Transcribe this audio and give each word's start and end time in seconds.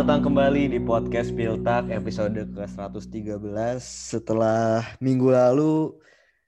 Selamat 0.00 0.16
datang 0.16 0.32
kembali 0.32 0.62
di 0.72 0.80
podcast 0.80 1.28
Piltak 1.36 1.92
episode 1.92 2.40
ke-113. 2.56 3.84
Setelah 3.84 4.80
minggu 4.96 5.28
lalu 5.28 5.92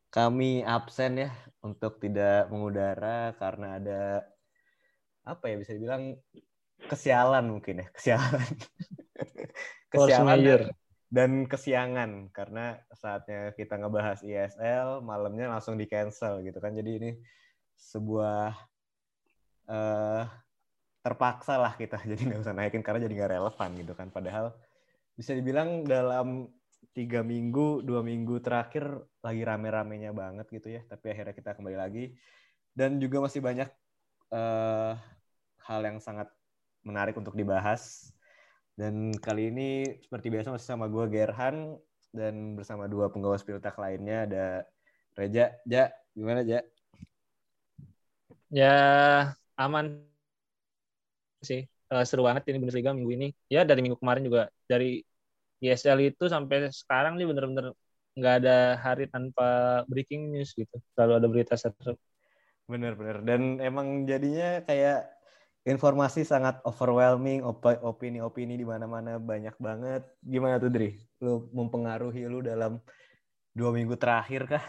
kami 0.08 0.64
absen 0.64 1.28
ya 1.28 1.30
untuk 1.60 2.00
tidak 2.00 2.48
mengudara 2.48 3.36
karena 3.36 3.76
ada 3.76 4.24
apa 5.28 5.52
ya 5.52 5.60
bisa 5.60 5.76
dibilang 5.76 6.16
kesialan 6.88 7.44
mungkin 7.52 7.84
ya, 7.84 7.86
kesialan. 8.00 8.48
kesialan 9.92 10.38
dan, 10.40 10.62
dan 11.12 11.30
kesiangan 11.44 12.10
karena 12.32 12.80
saatnya 12.96 13.52
kita 13.52 13.76
ngebahas 13.76 14.24
ISL 14.24 15.04
malamnya 15.04 15.52
langsung 15.52 15.76
di 15.76 15.84
cancel 15.84 16.40
gitu 16.40 16.56
kan. 16.56 16.72
Jadi 16.72 16.90
ini 17.04 17.10
sebuah 17.76 18.56
uh, 19.68 20.24
terpaksa 21.02 21.58
lah 21.58 21.74
kita 21.74 21.98
jadi 22.10 22.22
nggak 22.32 22.40
usah 22.46 22.54
naikin 22.54 22.80
karena 22.80 23.04
jadi 23.04 23.14
nggak 23.18 23.32
relevan 23.38 23.70
gitu 23.78 23.92
kan. 23.98 24.08
Padahal 24.08 24.54
bisa 25.18 25.34
dibilang 25.36 25.84
dalam 25.84 26.48
tiga 26.96 27.22
minggu 27.22 27.82
dua 27.84 28.02
minggu 28.02 28.42
terakhir 28.42 28.86
lagi 29.22 29.42
rame-ramenya 29.42 30.14
banget 30.14 30.46
gitu 30.48 30.68
ya. 30.78 30.80
Tapi 30.86 31.12
akhirnya 31.12 31.34
kita 31.34 31.58
kembali 31.58 31.76
lagi. 31.76 32.04
Dan 32.72 32.96
juga 32.96 33.20
masih 33.20 33.44
banyak 33.44 33.68
uh, 34.32 34.96
hal 35.68 35.80
yang 35.84 36.00
sangat 36.00 36.32
menarik 36.86 37.14
untuk 37.18 37.36
dibahas. 37.36 38.14
Dan 38.72 39.12
kali 39.20 39.52
ini 39.52 39.84
seperti 40.00 40.32
biasa 40.32 40.48
masih 40.48 40.68
sama 40.72 40.88
gue 40.88 41.04
Gerhan 41.12 41.76
dan 42.12 42.56
bersama 42.56 42.88
dua 42.88 43.12
penggawa 43.12 43.36
Spiltak 43.36 43.76
lainnya 43.76 44.24
ada 44.24 44.46
Reja, 45.12 45.52
Ja, 45.68 45.92
gimana 46.16 46.40
Ja? 46.40 46.64
Ya 48.52 48.76
aman 49.56 50.11
sih. 51.42 51.62
Uh, 51.92 52.06
seru 52.08 52.24
banget 52.24 52.48
ini 52.48 52.62
Bundesliga 52.62 52.96
minggu 52.96 53.12
ini. 53.12 53.28
Ya 53.52 53.66
dari 53.68 53.84
minggu 53.84 54.00
kemarin 54.00 54.24
juga. 54.24 54.48
Dari 54.64 55.04
ESL 55.62 55.98
itu 56.10 56.24
sampai 56.26 56.72
sekarang 56.74 57.14
nih 57.20 57.26
bener-bener 57.30 57.76
nggak 58.12 58.34
ada 58.44 58.76
hari 58.80 59.06
tanpa 59.08 59.82
breaking 59.86 60.32
news 60.34 60.52
gitu. 60.56 60.76
Selalu 60.96 61.12
ada 61.20 61.28
berita 61.28 61.54
seru. 61.54 61.94
Bener-bener 62.66 63.20
dan 63.22 63.62
emang 63.62 64.08
jadinya 64.08 64.62
kayak 64.64 65.06
informasi 65.62 66.26
sangat 66.26 66.58
overwhelming 66.66 67.46
opini-opini 67.86 68.58
di 68.58 68.66
mana-mana 68.66 69.22
banyak 69.22 69.54
banget. 69.62 70.02
Gimana 70.18 70.58
tuh 70.58 70.70
Dri? 70.74 70.98
Lu 71.22 71.46
mempengaruhi 71.54 72.26
lu 72.26 72.42
dalam 72.42 72.82
dua 73.54 73.70
minggu 73.70 73.94
terakhir 73.94 74.50
kah? 74.50 74.64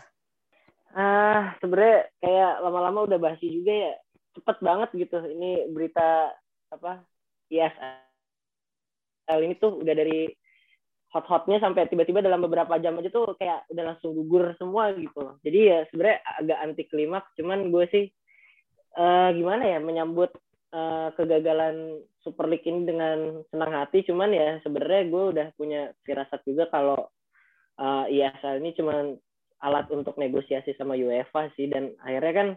Ah 0.93 1.57
sebenarnya 1.57 2.05
kayak 2.21 2.53
lama-lama 2.61 3.09
udah 3.09 3.17
basi 3.17 3.49
juga 3.49 3.73
ya. 3.73 3.93
Cepet 4.37 4.57
banget 4.61 4.89
gitu. 4.93 5.17
Ini 5.25 5.73
berita 5.73 6.29
apa 6.73 7.05
ISL 7.53 9.39
ini 9.45 9.55
tuh 9.61 9.81
udah 9.81 9.93
dari 9.93 10.27
hot-hotnya 11.13 11.61
sampai 11.61 11.85
tiba-tiba 11.85 12.25
dalam 12.25 12.41
beberapa 12.41 12.73
jam 12.81 12.97
aja 12.97 13.13
tuh 13.13 13.37
kayak 13.37 13.69
udah 13.69 13.83
langsung 13.93 14.17
gugur 14.17 14.57
semua 14.57 14.89
gitu 14.97 15.37
Jadi 15.45 15.59
ya 15.69 15.85
sebenarnya 15.93 16.19
agak 16.41 16.57
anti 16.57 16.83
klimaks, 16.89 17.29
cuman 17.37 17.69
gue 17.69 17.85
sih 17.93 18.05
uh, 18.97 19.29
gimana 19.29 19.77
ya 19.77 19.77
menyambut 19.77 20.33
uh, 20.73 21.13
kegagalan 21.13 22.01
Super 22.25 22.49
League 22.49 22.65
ini 22.65 22.89
dengan 22.89 23.45
senang 23.53 23.71
hati. 23.77 24.01
Cuman 24.09 24.33
ya 24.33 24.57
sebenarnya 24.65 25.03
gue 25.13 25.23
udah 25.37 25.47
punya 25.53 25.93
firasat 26.01 26.41
juga 26.49 26.65
kalau 26.73 26.97
uh, 27.77 28.05
ISL 28.09 28.65
ini 28.65 28.73
cuman 28.73 29.13
alat 29.63 29.87
untuk 29.93 30.17
negosiasi 30.17 30.73
sama 30.73 30.97
UEFA 30.97 31.53
sih. 31.53 31.69
Dan 31.69 31.93
akhirnya 32.01 32.33
kan 32.33 32.47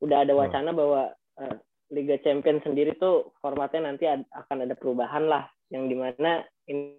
udah 0.00 0.18
ada 0.22 0.32
wacana 0.38 0.70
bahwa 0.70 1.10
uh, 1.42 1.56
Liga 1.90 2.16
Champions 2.22 2.62
sendiri 2.62 2.94
tuh 2.96 3.34
formatnya 3.42 3.90
nanti 3.90 4.06
akan 4.08 4.66
ada 4.66 4.74
perubahan 4.78 5.26
lah. 5.26 5.46
Yang 5.70 5.84
di 5.90 5.96
mana 5.98 6.32
ini 6.70 6.98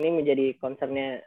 ini 0.00 0.08
menjadi 0.12 0.56
concernnya. 0.60 1.20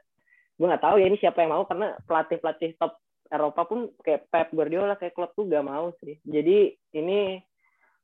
Gue 0.56 0.66
nggak 0.72 0.86
tahu 0.86 0.96
ya 1.02 1.06
ini 1.10 1.18
siapa 1.20 1.44
yang 1.44 1.52
mau 1.52 1.66
karena 1.68 1.98
pelatih 2.08 2.40
pelatih 2.40 2.72
top 2.80 3.02
Eropa 3.26 3.66
pun 3.66 3.90
kayak 4.06 4.30
Pep 4.30 4.48
Guardiola 4.54 4.96
kayak 5.02 5.18
klub 5.18 5.34
tuh 5.34 5.50
gak 5.50 5.66
mau 5.66 5.90
sih. 5.98 6.22
Jadi 6.22 6.78
ini 6.94 7.42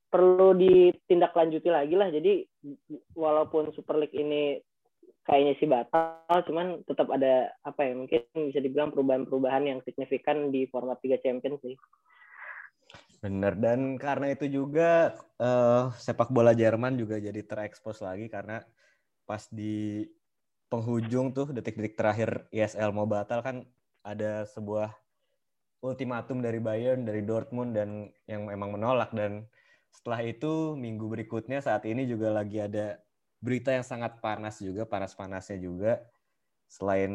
perlu 0.09 0.57
ditindaklanjuti 0.57 1.69
lagi 1.69 1.93
lah. 1.93 2.09
Jadi 2.09 2.41
walaupun 3.13 3.69
Super 3.77 4.01
League 4.01 4.17
ini 4.17 4.57
kayaknya 5.21 5.53
sih 5.61 5.69
batal 5.69 6.37
cuman 6.49 6.81
tetap 6.89 7.05
ada 7.13 7.53
apa 7.61 7.85
ya 7.85 7.93
mungkin 7.93 8.25
bisa 8.49 8.57
dibilang 8.57 8.89
perubahan-perubahan 8.89 9.69
yang 9.69 9.79
signifikan 9.85 10.49
di 10.49 10.65
format 10.65 10.97
Liga 11.05 11.21
Champions 11.21 11.61
sih 11.61 11.77
Bener 13.21 13.53
dan 13.53 14.01
karena 14.01 14.33
itu 14.33 14.49
juga 14.49 15.13
uh, 15.37 15.93
sepak 15.93 16.33
bola 16.33 16.57
Jerman 16.57 16.97
juga 16.97 17.21
jadi 17.21 17.37
terekspos 17.45 18.01
lagi 18.01 18.25
karena 18.25 18.65
pas 19.29 19.45
di 19.53 20.09
penghujung 20.71 21.35
tuh 21.35 21.53
detik-detik 21.53 21.93
terakhir 21.93 22.49
ISL 22.49 22.89
mau 22.95 23.05
batal 23.05 23.45
kan 23.45 23.61
ada 24.01 24.47
sebuah 24.49 24.89
ultimatum 25.81 26.39
dari 26.45 26.61
Bayern 26.61 27.03
dari 27.03 27.25
Dortmund 27.25 27.73
dan 27.73 28.09
yang 28.29 28.47
memang 28.47 28.77
menolak. 28.77 29.11
Dan 29.11 29.45
setelah 29.89 30.21
itu 30.23 30.77
minggu 30.77 31.09
berikutnya 31.09 31.59
saat 31.59 31.83
ini 31.89 32.05
juga 32.05 32.31
lagi 32.31 32.61
ada 32.61 33.01
berita 33.41 33.73
yang 33.73 33.83
sangat 33.85 34.21
panas 34.21 34.61
juga 34.61 34.85
panas-panasnya 34.85 35.57
juga. 35.57 35.99
Selain 36.71 37.11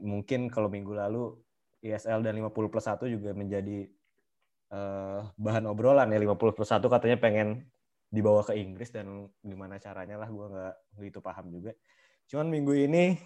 mungkin 0.00 0.48
kalau 0.48 0.72
minggu 0.72 0.94
lalu 0.96 1.36
ISL 1.84 2.24
dan 2.24 2.40
50 2.40 2.72
plus 2.72 2.86
1 2.88 3.04
juga 3.12 3.36
menjadi 3.36 3.84
uh, 4.72 5.28
bahan 5.36 5.64
obrolan 5.68 6.12
ya 6.12 6.18
50 6.20 6.56
plus 6.56 6.70
1 6.70 6.80
katanya 6.80 7.18
pengen 7.20 7.48
dibawa 8.14 8.46
ke 8.46 8.54
Inggris 8.54 8.94
dan 8.94 9.26
gimana 9.42 9.82
caranya 9.82 10.22
lah 10.22 10.30
gue 10.30 10.46
nggak 10.46 10.74
begitu 10.94 11.18
paham 11.18 11.50
juga. 11.50 11.74
Cuman 12.30 12.48
minggu 12.48 12.72
ini 12.72 13.18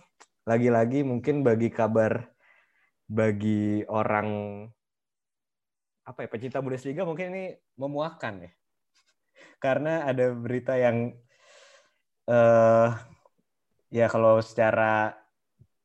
lagi-lagi 0.48 1.04
mungkin 1.04 1.44
bagi 1.44 1.68
kabar 1.68 2.24
bagi 3.04 3.84
orang 3.84 4.28
apa 6.08 6.24
ya 6.24 6.28
pecinta 6.32 6.64
Bundesliga 6.64 7.04
mungkin 7.04 7.36
ini 7.36 7.44
memuakan 7.76 8.48
ya. 8.48 8.50
Karena 9.64 10.08
ada 10.08 10.32
berita 10.32 10.72
yang 10.80 11.12
uh, 12.32 12.88
ya 13.92 14.08
kalau 14.08 14.40
secara 14.40 15.12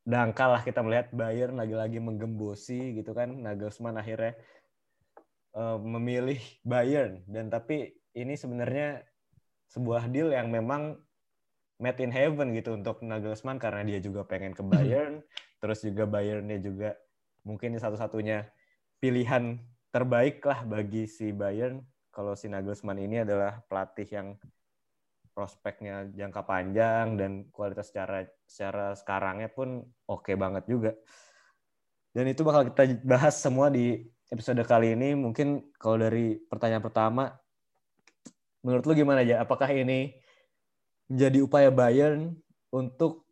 dangkal 0.04 0.52
lah 0.52 0.62
kita 0.64 0.84
melihat 0.84 1.08
Bayern 1.16 1.56
lagi-lagi 1.56 1.96
menggembosi 1.96 3.00
gitu 3.00 3.16
kan 3.16 3.32
Nagelsmann 3.32 3.96
akhirnya 3.96 4.36
uh, 5.54 5.78
memilih 5.80 6.38
Bayern 6.66 7.22
dan 7.30 7.48
tapi 7.48 7.94
ini 8.14 8.34
sebenarnya 8.34 9.02
sebuah 9.70 10.06
deal 10.10 10.30
yang 10.30 10.50
memang 10.50 10.98
made 11.82 11.98
in 11.98 12.14
heaven 12.14 12.54
gitu 12.54 12.78
untuk 12.78 13.02
Nagelsmann 13.02 13.58
karena 13.58 13.82
dia 13.82 13.98
juga 13.98 14.22
pengen 14.22 14.54
ke 14.54 14.62
hmm. 14.62 14.70
Bayern 14.70 15.14
terus 15.58 15.82
juga 15.82 16.06
Bayernnya 16.06 16.58
juga 16.62 16.94
mungkin 17.42 17.74
satu-satunya 17.78 18.46
pilihan 19.02 19.58
terbaik 19.90 20.42
lah 20.46 20.62
bagi 20.62 21.06
si 21.10 21.34
Bayern 21.34 21.82
kalau 22.14 22.38
si 22.38 22.46
Nagelsmann 22.46 23.02
ini 23.02 23.26
adalah 23.26 23.58
pelatih 23.66 24.06
yang 24.06 24.28
prospeknya 25.34 26.06
jangka 26.14 26.46
panjang 26.46 27.18
dan 27.18 27.50
kualitas 27.50 27.90
secara 27.90 28.22
secara 28.46 28.94
sekarangnya 28.94 29.50
pun 29.50 29.82
oke 30.06 30.22
okay 30.22 30.38
banget 30.38 30.64
juga. 30.70 30.94
Dan 32.14 32.30
itu 32.30 32.46
bakal 32.46 32.70
kita 32.70 33.02
bahas 33.02 33.34
semua 33.34 33.66
di 33.66 34.06
episode 34.32 34.62
kali 34.64 34.96
ini 34.96 35.12
mungkin 35.12 35.72
kalau 35.76 36.00
dari 36.00 36.40
pertanyaan 36.48 36.84
pertama 36.84 37.34
menurut 38.64 38.84
lu 38.88 38.96
gimana 38.96 39.20
ya 39.20 39.44
apakah 39.44 39.68
ini 39.68 40.16
menjadi 41.08 41.38
upaya 41.44 41.68
Bayern 41.68 42.32
untuk 42.72 43.28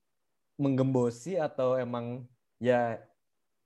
menggembosi 0.61 1.41
atau 1.41 1.81
emang 1.81 2.29
ya 2.61 3.01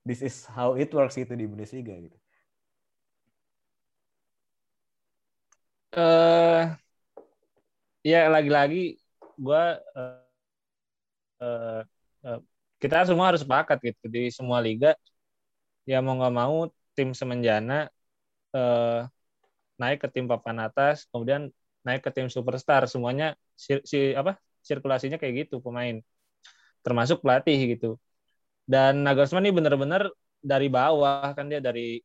this 0.07 0.23
is 0.23 0.47
how 0.47 0.79
it 0.79 0.87
works 0.95 1.19
gitu 1.19 1.35
di 1.35 1.43
Bundesliga 1.43 1.93
gitu? 1.99 2.17
Uh, 5.97 6.77
ya 8.05 8.29
lagi-lagi 8.31 9.01
uh, 9.43 9.75
uh, 11.41 11.81
uh, 12.23 12.39
kita 12.77 13.03
semua 13.09 13.33
harus 13.33 13.41
sepakat 13.43 13.77
gitu 13.83 14.05
di 14.07 14.29
semua 14.31 14.63
liga. 14.63 14.95
Ya 15.83 15.99
mau 16.03 16.15
nggak 16.15 16.35
mau 16.35 16.69
tim 16.97 17.09
semenjana 17.13 17.73
eh, 18.57 18.99
naik 19.81 19.99
ke 20.03 20.07
tim 20.13 20.25
papan 20.31 20.57
atas, 20.67 21.05
kemudian 21.13 21.53
naik 21.85 22.01
ke 22.05 22.11
tim 22.15 22.27
superstar, 22.35 22.81
semuanya 22.89 23.37
si, 23.53 23.77
si 23.85 23.97
apa 24.17 24.31
sirkulasinya 24.65 25.17
kayak 25.21 25.47
gitu 25.47 25.55
pemain, 25.65 26.01
termasuk 26.85 27.21
pelatih 27.23 27.57
gitu. 27.77 27.87
Dan 28.67 29.05
Nagelsmann 29.05 29.45
ini 29.47 29.53
benar-benar 29.55 30.11
dari 30.43 30.67
bawah 30.67 31.31
kan 31.37 31.45
dia 31.51 31.61
dari 31.63 32.01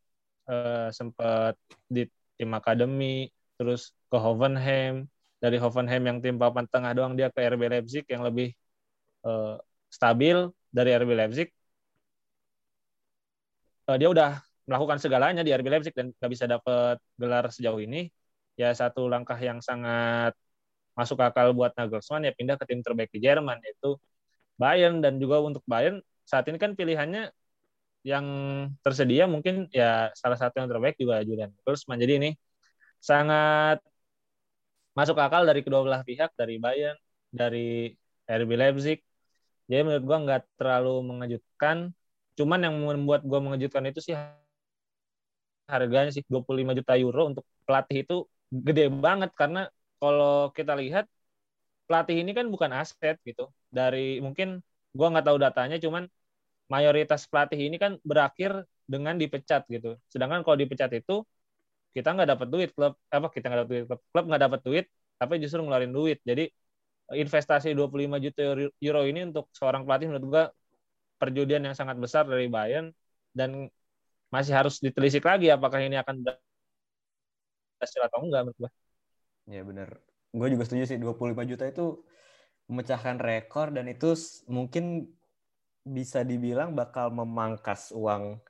eh, 0.50 0.88
sempat 0.98 1.54
di 1.88 2.06
tim 2.38 2.50
akademi, 2.58 3.28
terus 3.58 3.80
ke 4.10 4.16
Hoffenheim, 4.20 5.08
dari 5.42 5.56
Hoffenheim 5.62 6.02
yang 6.08 6.18
tim 6.24 6.36
papan 6.42 6.64
tengah 6.70 6.92
doang 6.96 7.14
dia 7.18 7.28
ke 7.34 7.40
RB 7.42 7.62
Leipzig 7.72 8.04
yang 8.12 8.22
lebih 8.28 8.54
eh, 9.26 9.56
stabil 9.90 10.38
dari 10.76 10.90
RB 11.00 11.10
Leipzig. 11.18 11.48
Eh, 13.88 13.96
dia 14.00 14.08
udah 14.14 14.51
melakukan 14.68 14.98
segalanya 15.02 15.42
di 15.46 15.50
RB 15.50 15.66
Leipzig 15.66 15.94
dan 15.96 16.14
nggak 16.14 16.30
bisa 16.30 16.44
dapat 16.46 16.96
gelar 17.18 17.44
sejauh 17.50 17.80
ini 17.82 18.08
ya 18.60 18.70
satu 18.76 19.08
langkah 19.10 19.38
yang 19.40 19.58
sangat 19.58 20.32
masuk 20.98 21.18
akal 21.24 21.56
buat 21.56 21.72
Nagelsmann 21.74 22.28
ya 22.28 22.32
pindah 22.36 22.56
ke 22.60 22.64
tim 22.68 22.80
terbaik 22.84 23.10
di 23.14 23.20
Jerman 23.24 23.58
yaitu 23.64 23.96
Bayern 24.60 25.00
dan 25.00 25.16
juga 25.22 25.40
untuk 25.40 25.64
Bayern 25.64 25.98
saat 26.28 26.44
ini 26.48 26.60
kan 26.60 26.76
pilihannya 26.78 27.32
yang 28.02 28.26
tersedia 28.82 29.24
mungkin 29.30 29.70
ya 29.70 30.10
salah 30.18 30.38
satu 30.38 30.58
yang 30.60 30.68
terbaik 30.70 30.98
juga 30.98 31.22
Julian 31.22 31.50
Nagelsmann. 31.54 31.98
Jadi 32.02 32.12
ini 32.18 32.30
sangat 32.98 33.78
masuk 34.98 35.16
akal 35.18 35.42
dari 35.48 35.60
kedua 35.64 35.80
belah 35.86 36.02
pihak 36.04 36.30
dari 36.36 36.60
Bayern, 36.60 36.98
dari 37.32 37.94
RB 38.28 38.50
Leipzig. 38.58 38.98
Jadi 39.70 39.80
menurut 39.86 40.04
gua 40.04 40.18
nggak 40.24 40.42
terlalu 40.58 40.94
mengejutkan. 41.08 41.76
Cuman 42.38 42.60
yang 42.64 42.74
membuat 42.76 43.22
gua 43.24 43.40
mengejutkan 43.40 43.84
itu 43.88 44.00
sih 44.02 44.14
harganya 45.68 46.10
sih 46.14 46.22
25 46.30 46.72
juta 46.78 46.92
euro 46.98 47.20
untuk 47.30 47.44
pelatih 47.66 47.96
itu 48.04 48.14
gede 48.66 48.82
banget 49.04 49.30
karena 49.40 49.58
kalau 50.00 50.50
kita 50.56 50.72
lihat 50.82 51.04
pelatih 51.86 52.16
ini 52.22 52.30
kan 52.38 52.46
bukan 52.54 52.70
aset 52.80 53.16
gitu. 53.28 53.42
Dari 53.76 54.20
mungkin 54.24 54.60
gua 54.96 55.06
nggak 55.12 55.26
tahu 55.28 55.38
datanya, 55.44 55.76
cuman 55.84 56.04
mayoritas 56.72 57.22
pelatih 57.30 57.60
ini 57.68 57.76
kan 57.84 57.92
berakhir 58.10 58.52
dengan 58.92 59.14
dipecat 59.22 59.62
gitu. 59.74 59.96
Sedangkan 60.12 60.40
kalau 60.44 60.58
dipecat 60.62 60.90
itu 60.96 61.24
kita 61.96 62.08
nggak 62.14 62.28
dapat 62.32 62.48
duit 62.52 62.70
klub 62.76 62.94
apa 63.12 63.26
kita 63.34 63.44
nggak 63.48 63.60
dapat 63.64 63.70
duit 63.72 63.84
klub 63.88 64.00
klub 64.12 64.24
nggak 64.28 64.42
dapat 64.46 64.60
duit 64.66 64.84
tapi 65.20 65.32
justru 65.42 65.60
ngeluarin 65.64 65.92
duit. 65.94 66.18
Jadi 66.24 66.42
investasi 67.12 67.68
25 67.78 68.18
juta 68.24 68.40
euro 68.86 69.00
ini 69.10 69.20
untuk 69.28 69.46
seorang 69.58 69.82
pelatih 69.86 70.06
menurut 70.10 70.26
gua 70.32 70.44
perjudian 71.20 71.62
yang 71.66 71.76
sangat 71.78 71.96
besar 72.04 72.24
dari 72.26 72.46
Bayern 72.50 72.90
dan 73.38 73.70
masih 74.32 74.56
harus 74.56 74.80
ditelisik 74.80 75.28
lagi 75.28 75.52
apakah 75.52 75.84
ini 75.84 76.00
akan 76.00 76.24
berhasil 76.24 78.00
atau 78.00 78.24
enggak 78.24 78.48
menurut 78.48 78.58
gua. 78.64 78.70
Ya 79.44 79.60
benar. 79.60 80.00
Gue 80.32 80.48
juga 80.48 80.64
setuju 80.64 80.88
sih 80.88 80.96
25 80.96 81.44
juta 81.44 81.68
itu 81.68 82.00
memecahkan 82.72 83.20
rekor 83.20 83.68
dan 83.76 83.84
itu 83.92 84.16
mungkin 84.48 85.12
bisa 85.84 86.24
dibilang 86.24 86.72
bakal 86.72 87.12
memangkas 87.12 87.92
uang 87.92 88.40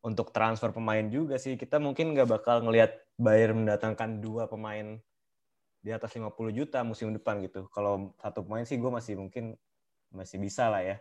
untuk 0.00 0.32
transfer 0.32 0.72
pemain 0.72 1.04
juga 1.12 1.36
sih. 1.36 1.60
Kita 1.60 1.76
mungkin 1.76 2.16
nggak 2.16 2.40
bakal 2.40 2.64
ngelihat 2.64 2.96
Bayern 3.20 3.60
mendatangkan 3.66 4.24
dua 4.24 4.48
pemain 4.48 4.96
di 5.84 5.90
atas 5.92 6.16
50 6.16 6.56
juta 6.56 6.80
musim 6.80 7.12
depan 7.12 7.44
gitu. 7.44 7.68
Kalau 7.68 8.16
satu 8.16 8.40
pemain 8.40 8.64
sih 8.64 8.80
gue 8.80 8.88
masih 8.88 9.20
mungkin 9.20 9.60
masih 10.08 10.40
bisa 10.40 10.72
lah 10.72 10.80
ya. 10.80 10.96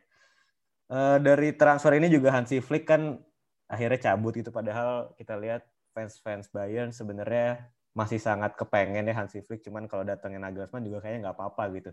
Uh, 0.90 1.22
dari 1.22 1.54
transfer 1.54 1.94
ini 1.96 2.10
juga 2.10 2.34
Hansi 2.34 2.60
Flick 2.60 2.90
kan 2.90 3.22
akhirnya 3.70 4.12
cabut 4.12 4.34
gitu. 4.34 4.50
Padahal 4.50 5.14
kita 5.16 5.38
lihat 5.38 5.64
fans-fans 5.94 6.50
Bayern 6.50 6.90
sebenarnya 6.90 7.70
masih 7.94 8.18
sangat 8.18 8.58
kepengen 8.58 9.06
ya 9.06 9.14
Hansi 9.14 9.46
Flick. 9.46 9.62
Cuman 9.62 9.86
kalau 9.86 10.02
datangin 10.02 10.42
Nagelsmann 10.42 10.84
juga 10.84 11.06
kayaknya 11.06 11.30
nggak 11.30 11.38
apa-apa 11.38 11.64
gitu. 11.78 11.92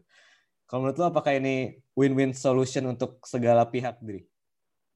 Kalau 0.66 0.82
menurut 0.82 0.98
lo 0.98 1.06
apakah 1.14 1.36
ini 1.36 1.78
win-win 1.94 2.34
solution 2.34 2.90
untuk 2.90 3.22
segala 3.22 3.68
pihak, 3.70 4.02
Dri? 4.02 4.26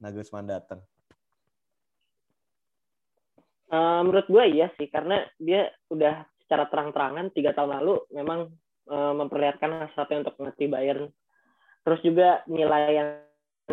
Nagelsmann 0.03 0.49
datang. 0.49 0.83
Uh, 3.71 4.03
menurut 4.03 4.27
gue 4.27 4.43
iya 4.51 4.67
sih, 4.75 4.91
karena 4.91 5.23
dia 5.39 5.71
udah 5.87 6.27
secara 6.43 6.67
terang-terangan 6.67 7.31
tiga 7.31 7.55
tahun 7.55 7.79
lalu 7.79 8.03
memang 8.11 8.51
uh, 8.91 9.15
memperlihatkan 9.15 9.87
hasratnya 9.87 10.27
untuk 10.27 10.35
mengerti 10.43 10.67
Bayern. 10.67 11.07
Terus 11.87 11.99
juga 12.03 12.43
nilai 12.51 12.83
yang 12.91 13.09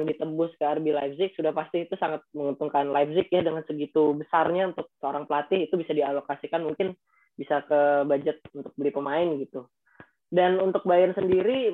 ditembus 0.07 0.55
ke 0.59 0.65
RB 0.67 0.93
Leipzig 0.95 1.33
sudah 1.35 1.51
pasti 1.51 1.89
itu 1.89 1.95
sangat 1.99 2.23
menguntungkan 2.37 2.93
Leipzig 2.93 3.27
ya 3.33 3.43
dengan 3.43 3.65
segitu 3.65 4.15
besarnya 4.15 4.71
untuk 4.75 4.93
seorang 5.01 5.25
pelatih 5.25 5.67
itu 5.67 5.75
bisa 5.81 5.97
dialokasikan 5.97 6.63
mungkin 6.63 6.95
bisa 7.39 7.63
ke 7.65 8.05
budget 8.05 8.43
untuk 8.53 8.75
beli 8.75 8.91
pemain 8.91 9.29
gitu. 9.39 9.71
Dan 10.29 10.61
untuk 10.61 10.85
Bayern 10.85 11.17
sendiri 11.17 11.73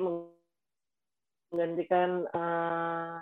menggantikan 1.51 2.23
uh, 2.31 3.19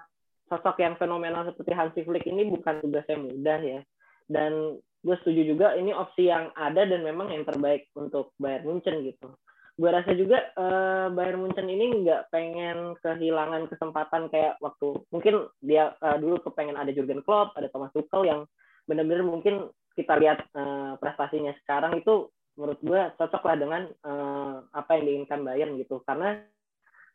sosok 0.51 0.77
yang 0.83 0.99
fenomenal 0.99 1.47
seperti 1.49 1.71
Hansi 1.73 2.05
Flick 2.05 2.27
ini 2.29 2.51
bukan 2.53 2.83
tugas 2.83 3.07
yang 3.09 3.25
mudah 3.25 3.59
ya. 3.63 3.81
Dan 4.29 4.77
gue 5.03 5.15
setuju 5.23 5.41
juga 5.55 5.73
ini 5.75 5.95
opsi 5.95 6.29
yang 6.29 6.53
ada 6.53 6.85
dan 6.85 7.01
memang 7.01 7.33
yang 7.33 7.43
terbaik 7.47 7.89
untuk 7.97 8.35
Bayern 8.37 8.67
Munchen 8.69 9.01
gitu. 9.07 9.33
Gue 9.73 9.89
rasa 9.89 10.13
juga 10.13 10.53
uh, 10.53 11.09
Bayern 11.17 11.41
Munchen 11.41 11.65
ini 11.65 12.05
nggak 12.05 12.29
pengen 12.29 12.93
kehilangan 13.01 13.65
kesempatan 13.73 14.29
kayak 14.29 14.61
waktu 14.61 15.01
mungkin 15.09 15.49
dia 15.65 15.97
uh, 15.97 16.21
dulu 16.21 16.45
kepengen 16.45 16.77
ada 16.77 16.93
Jurgen 16.93 17.25
Klopp, 17.25 17.57
ada 17.57 17.65
Thomas 17.73 17.89
Tuchel 17.89 18.29
yang 18.29 18.45
benar-benar 18.85 19.25
mungkin 19.25 19.73
kita 19.97 20.13
lihat 20.21 20.45
uh, 20.53 20.93
prestasinya 21.01 21.57
sekarang 21.65 21.97
itu 21.97 22.29
menurut 22.53 22.79
gue 22.85 23.01
cocok 23.17 23.43
lah 23.49 23.57
dengan 23.57 23.81
uh, 24.05 24.61
apa 24.77 25.01
yang 25.01 25.03
diinginkan 25.09 25.41
Bayern 25.41 25.73
gitu. 25.81 26.05
Karena 26.05 26.37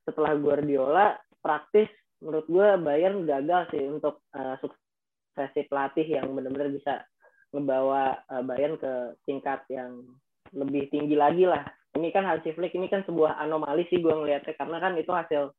setelah 0.03 0.35
Guardiola 0.35 1.15
praktis 1.39 1.87
menurut 2.19 2.47
gue 2.51 2.69
Bayern 2.83 3.23
gagal 3.23 3.71
sih 3.71 3.87
untuk 3.87 4.27
uh, 4.35 4.59
suksesi 4.59 5.71
pelatih 5.71 6.11
yang 6.11 6.35
benar-benar 6.35 6.75
bisa 6.75 7.07
ngebawa 7.55 8.19
uh, 8.35 8.43
Bayern 8.43 8.75
ke 8.83 9.15
tingkat 9.23 9.63
yang 9.71 10.03
lebih 10.51 10.91
tinggi 10.91 11.15
lagi 11.15 11.47
lah 11.47 11.63
ini 11.97 12.13
kan 12.13 12.29
Hansi 12.29 12.53
Flick 12.53 12.77
ini 12.77 12.91
kan 12.93 13.07
sebuah 13.09 13.41
anomali 13.41 13.89
sih 13.89 14.03
gue 14.03 14.13
ngeliatnya. 14.13 14.53
Karena 14.59 14.77
kan 14.83 14.93
itu 15.01 15.13
hasil 15.15 15.55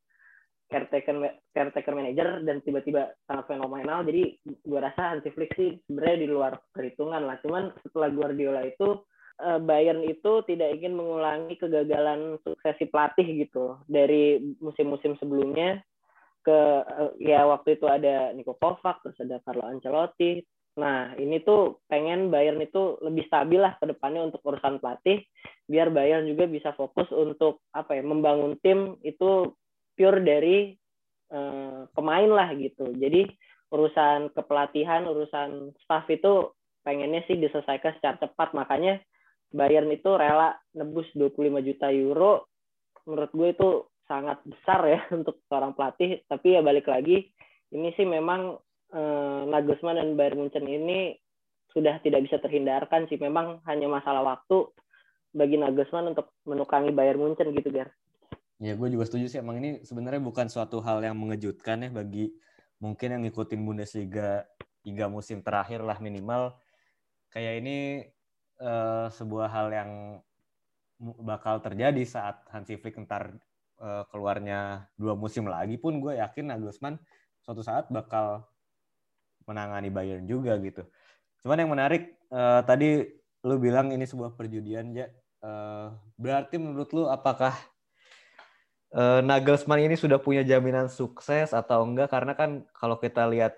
caretaker 0.70 1.16
caretaker 1.50 1.94
manager 1.98 2.46
dan 2.46 2.62
tiba-tiba 2.62 3.16
sangat 3.26 3.50
fenomenal. 3.50 4.06
Jadi 4.06 4.38
gue 4.46 4.80
rasa 4.80 5.18
Hansi 5.18 5.34
Flick 5.34 5.56
sih 5.58 5.80
sebenarnya 5.90 6.18
di 6.22 6.28
luar 6.30 6.54
perhitungan 6.70 7.26
lah. 7.26 7.42
Cuman 7.42 7.74
setelah 7.82 8.14
Guardiola 8.14 8.68
itu 8.68 9.02
Eh, 9.40 9.60
Bayern 9.64 10.04
itu 10.04 10.44
tidak 10.44 10.76
ingin 10.76 11.00
mengulangi 11.00 11.56
kegagalan 11.56 12.36
suksesi 12.44 12.92
pelatih 12.92 13.48
gitu. 13.48 13.80
Dari 13.88 14.36
musim-musim 14.60 15.16
sebelumnya 15.16 15.80
ke 16.44 16.60
eh, 16.84 17.12
ya 17.24 17.48
waktu 17.48 17.80
itu 17.80 17.88
ada 17.88 18.36
Niko 18.36 18.60
Kovac 18.60 19.00
terus 19.00 19.16
ada 19.24 19.40
Carlo 19.48 19.64
Ancelotti 19.64 20.44
nah 20.80 21.12
ini 21.20 21.44
tuh 21.44 21.84
pengen 21.92 22.32
Bayern 22.32 22.64
itu 22.64 22.96
lebih 23.04 23.28
stabil 23.28 23.60
lah 23.60 23.76
ke 23.76 23.86
depannya 23.92 24.32
untuk 24.32 24.40
urusan 24.48 24.80
pelatih 24.80 25.20
biar 25.70 25.94
Bayern 25.94 26.26
juga 26.26 26.50
bisa 26.50 26.74
fokus 26.74 27.06
untuk 27.14 27.62
apa 27.76 28.00
ya 28.00 28.02
membangun 28.02 28.56
tim 28.64 28.98
itu 29.04 29.54
pure 29.94 30.24
dari 30.24 30.74
uh, 31.30 31.86
pemain 31.94 32.32
lah 32.32 32.50
gitu. 32.58 32.90
Jadi 32.96 33.30
urusan 33.70 34.34
kepelatihan 34.34 35.06
urusan 35.06 35.78
staff 35.86 36.10
itu 36.10 36.50
pengennya 36.82 37.22
sih 37.30 37.38
diselesaikan 37.38 38.00
secara 38.00 38.18
cepat. 38.24 38.56
Makanya 38.58 38.98
Bayern 39.54 39.90
itu 39.94 40.10
rela 40.16 40.58
nebus 40.74 41.06
25 41.14 41.68
juta 41.68 41.94
euro. 41.94 42.50
Menurut 43.06 43.32
gue 43.34 43.50
itu 43.54 43.70
sangat 44.10 44.42
besar 44.48 44.82
ya 44.90 45.00
untuk 45.18 45.44
seorang 45.46 45.78
pelatih. 45.78 46.26
Tapi 46.26 46.58
ya 46.58 46.62
balik 46.66 46.90
lagi 46.90 47.30
ini 47.70 47.94
sih 47.94 48.08
memang 48.08 48.58
eh, 48.94 49.96
dan 49.96 50.10
Bayern 50.18 50.38
Munchen 50.40 50.66
ini 50.66 51.16
sudah 51.70 52.02
tidak 52.02 52.26
bisa 52.26 52.38
terhindarkan 52.42 53.06
sih. 53.08 53.18
Memang 53.22 53.62
hanya 53.70 53.86
masalah 53.86 54.26
waktu 54.26 54.70
bagi 55.30 55.62
Nagelsmann 55.62 56.14
untuk 56.18 56.34
menukangi 56.46 56.90
Bayern 56.90 57.22
Munchen 57.22 57.54
gitu 57.54 57.70
Gar. 57.70 57.94
Ya 58.60 58.76
gue 58.76 58.88
juga 58.92 59.06
setuju 59.08 59.26
sih. 59.30 59.40
Emang 59.40 59.62
ini 59.62 59.86
sebenarnya 59.86 60.20
bukan 60.20 60.50
suatu 60.52 60.84
hal 60.84 61.00
yang 61.06 61.16
mengejutkan 61.16 61.86
ya 61.86 61.90
bagi 61.94 62.34
mungkin 62.82 63.16
yang 63.16 63.22
ngikutin 63.24 63.62
Bundesliga 63.64 64.44
tiga 64.84 65.08
musim 65.08 65.40
terakhir 65.46 65.86
lah 65.86 66.02
minimal. 66.02 66.58
Kayak 67.30 67.54
ini 67.62 67.78
uh, 68.60 69.08
sebuah 69.14 69.48
hal 69.48 69.68
yang 69.72 69.92
bakal 71.00 71.64
terjadi 71.64 72.04
saat 72.04 72.44
Hansi 72.52 72.76
Flick 72.76 73.00
ntar 73.08 73.32
uh, 73.80 74.04
keluarnya 74.12 74.92
dua 75.00 75.16
musim 75.16 75.48
lagi 75.48 75.80
pun 75.80 76.04
gue 76.04 76.20
yakin 76.20 76.52
Nagelsmann 76.52 77.00
suatu 77.40 77.64
saat 77.64 77.88
bakal 77.88 78.49
menangani 79.50 79.90
Bayern 79.90 80.30
juga 80.30 80.54
gitu. 80.62 80.86
Cuman 81.42 81.58
yang 81.58 81.72
menarik 81.74 82.14
uh, 82.30 82.62
tadi 82.62 83.10
lu 83.42 83.58
bilang 83.58 83.90
ini 83.90 84.06
sebuah 84.06 84.38
perjudian 84.38 84.94
ya. 84.94 85.10
Uh, 85.42 85.96
berarti 86.20 86.62
menurut 86.62 86.92
lu 86.94 87.10
apakah 87.10 87.56
uh, 88.94 89.26
Nagelsmann 89.26 89.82
ini 89.82 89.98
sudah 89.98 90.22
punya 90.22 90.46
jaminan 90.46 90.86
sukses 90.92 91.58
atau 91.58 91.82
enggak? 91.82 92.14
Karena 92.14 92.38
kan 92.38 92.70
kalau 92.78 93.02
kita 93.02 93.26
lihat 93.26 93.58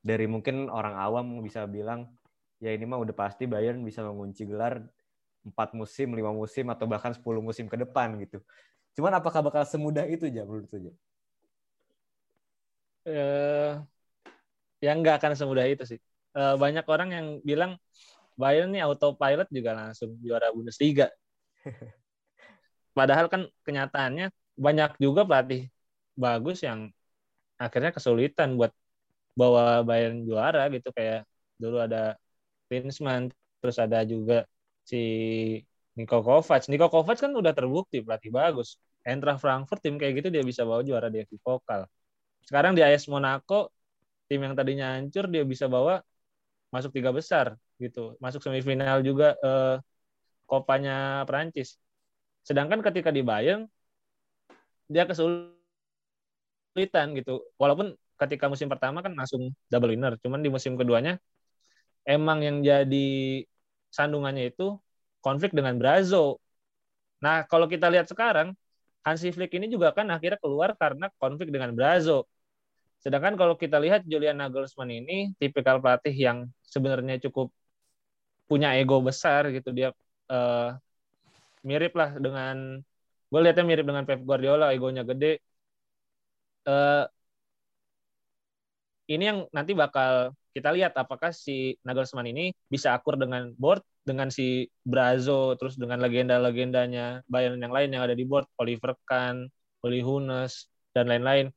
dari 0.00 0.24
mungkin 0.24 0.72
orang 0.72 0.96
awam 0.96 1.42
bisa 1.44 1.68
bilang 1.68 2.08
ya 2.62 2.72
ini 2.72 2.88
mah 2.88 3.02
udah 3.02 3.12
pasti 3.12 3.44
Bayern 3.44 3.82
bisa 3.84 4.00
mengunci 4.00 4.48
gelar 4.48 4.80
empat 5.46 5.74
musim, 5.78 6.10
lima 6.14 6.34
musim 6.34 6.66
atau 6.74 6.90
bahkan 6.90 7.14
10 7.14 7.22
musim 7.38 7.70
ke 7.70 7.78
depan 7.78 8.18
gitu. 8.18 8.42
Cuman 8.98 9.14
apakah 9.14 9.44
bakal 9.46 9.62
semudah 9.62 10.02
itu 10.08 10.26
aja 10.26 10.42
menurut? 10.42 10.66
Uh, 13.06 13.78
ya 14.80 14.92
nggak 14.96 15.22
akan 15.22 15.32
semudah 15.38 15.66
itu 15.68 15.84
sih. 15.84 16.00
Uh, 16.36 16.54
banyak 16.60 16.84
orang 16.84 17.08
yang 17.16 17.26
bilang 17.40 17.72
Bayern 18.36 18.68
nih 18.68 18.84
autopilot 18.84 19.48
juga 19.48 19.72
langsung 19.72 20.12
juara 20.20 20.52
Bundesliga. 20.52 21.08
Padahal 22.98 23.26
kan 23.32 23.48
kenyataannya 23.64 24.28
banyak 24.56 24.90
juga 25.00 25.24
pelatih 25.24 25.68
bagus 26.16 26.64
yang 26.64 26.92
akhirnya 27.56 27.92
kesulitan 27.92 28.56
buat 28.60 28.72
bawa 29.36 29.84
Bayern 29.84 30.24
juara 30.24 30.68
gitu 30.72 30.92
kayak 30.92 31.24
dulu 31.56 31.80
ada 31.80 32.16
Klinsmann 32.68 33.32
terus 33.60 33.76
ada 33.80 34.04
juga 34.04 34.44
si 34.84 35.00
Niko 35.96 36.20
Kovac. 36.20 36.68
Niko 36.68 36.88
Kovac 36.92 37.18
kan 37.20 37.32
udah 37.32 37.52
terbukti 37.56 38.04
pelatih 38.04 38.32
bagus. 38.32 38.76
Eintracht 39.06 39.40
Frankfurt 39.40 39.80
tim 39.80 39.96
kayak 39.96 40.20
gitu 40.20 40.28
dia 40.34 40.42
bisa 40.44 40.66
bawa 40.66 40.84
juara 40.84 41.08
di 41.08 41.24
Pokal. 41.40 41.88
Sekarang 42.44 42.76
di 42.76 42.82
AS 42.84 43.08
Monaco 43.08 43.75
tim 44.28 44.40
yang 44.46 44.54
tadinya 44.58 44.86
hancur 44.98 45.24
dia 45.32 45.42
bisa 45.46 45.66
bawa 45.70 46.02
masuk 46.74 46.90
tiga 46.96 47.10
besar 47.14 47.46
gitu. 47.82 48.16
Masuk 48.24 48.40
semifinal 48.44 49.00
juga 49.08 49.36
eh, 49.46 49.76
kopanya 50.50 51.24
Prancis. 51.28 51.78
Sedangkan 52.46 52.80
ketika 52.86 53.10
di 53.14 53.22
Bayern 53.26 53.66
dia 54.92 55.04
kesulitan 55.10 55.56
gitu. 57.18 57.42
Walaupun 57.60 57.94
ketika 58.20 58.46
musim 58.52 58.68
pertama 58.72 58.98
kan 59.04 59.12
langsung 59.18 59.52
double 59.68 59.92
winner, 59.92 60.14
cuman 60.22 60.40
di 60.44 60.48
musim 60.48 60.72
keduanya 60.80 61.18
emang 62.06 62.38
yang 62.46 62.58
jadi 62.62 63.06
sandungannya 63.90 64.54
itu 64.54 64.78
konflik 65.20 65.52
dengan 65.52 65.74
Brazo. 65.80 66.38
Nah, 67.24 67.44
kalau 67.50 67.66
kita 67.66 67.90
lihat 67.90 68.06
sekarang 68.06 68.54
Hansi 69.06 69.30
Flick 69.34 69.54
ini 69.58 69.66
juga 69.70 69.90
kan 69.94 70.06
akhirnya 70.10 70.38
keluar 70.42 70.74
karena 70.78 71.06
konflik 71.18 71.50
dengan 71.54 71.74
Brazo. 71.74 72.26
Sedangkan 73.06 73.38
kalau 73.38 73.54
kita 73.54 73.78
lihat 73.78 74.02
Julian 74.10 74.42
Nagelsmann 74.42 74.90
ini 74.90 75.30
tipikal 75.38 75.78
pelatih 75.78 76.10
yang 76.10 76.38
sebenarnya 76.66 77.22
cukup 77.22 77.54
punya 78.50 78.74
ego 78.74 78.98
besar 78.98 79.46
gitu. 79.54 79.70
Dia 79.70 79.94
uh, 80.26 80.74
mirip 81.62 81.94
lah 81.94 82.18
dengan 82.18 82.82
gue 83.30 83.40
lihatnya 83.42 83.62
mirip 83.62 83.86
dengan 83.86 84.02
Pep 84.02 84.26
Guardiola 84.26 84.74
egonya 84.74 85.06
gede. 85.06 85.38
Uh, 86.66 87.06
ini 89.06 89.22
yang 89.30 89.38
nanti 89.54 89.70
bakal 89.70 90.34
kita 90.50 90.74
lihat 90.74 90.98
apakah 90.98 91.30
si 91.30 91.78
Nagelsmann 91.86 92.26
ini 92.26 92.50
bisa 92.66 92.90
akur 92.90 93.14
dengan 93.14 93.54
board 93.54 93.86
dengan 94.02 94.34
si 94.34 94.66
Brazo 94.82 95.54
terus 95.54 95.78
dengan 95.78 96.02
legenda-legendanya 96.02 97.22
Bayern 97.30 97.62
yang 97.62 97.70
lain 97.70 97.94
yang 97.94 98.02
ada 98.02 98.18
di 98.18 98.26
board. 98.26 98.50
Oliver 98.58 98.98
Kahn, 99.06 99.46
Uli 99.86 100.02
Hunes 100.02 100.66
dan 100.90 101.06
lain-lain 101.06 101.54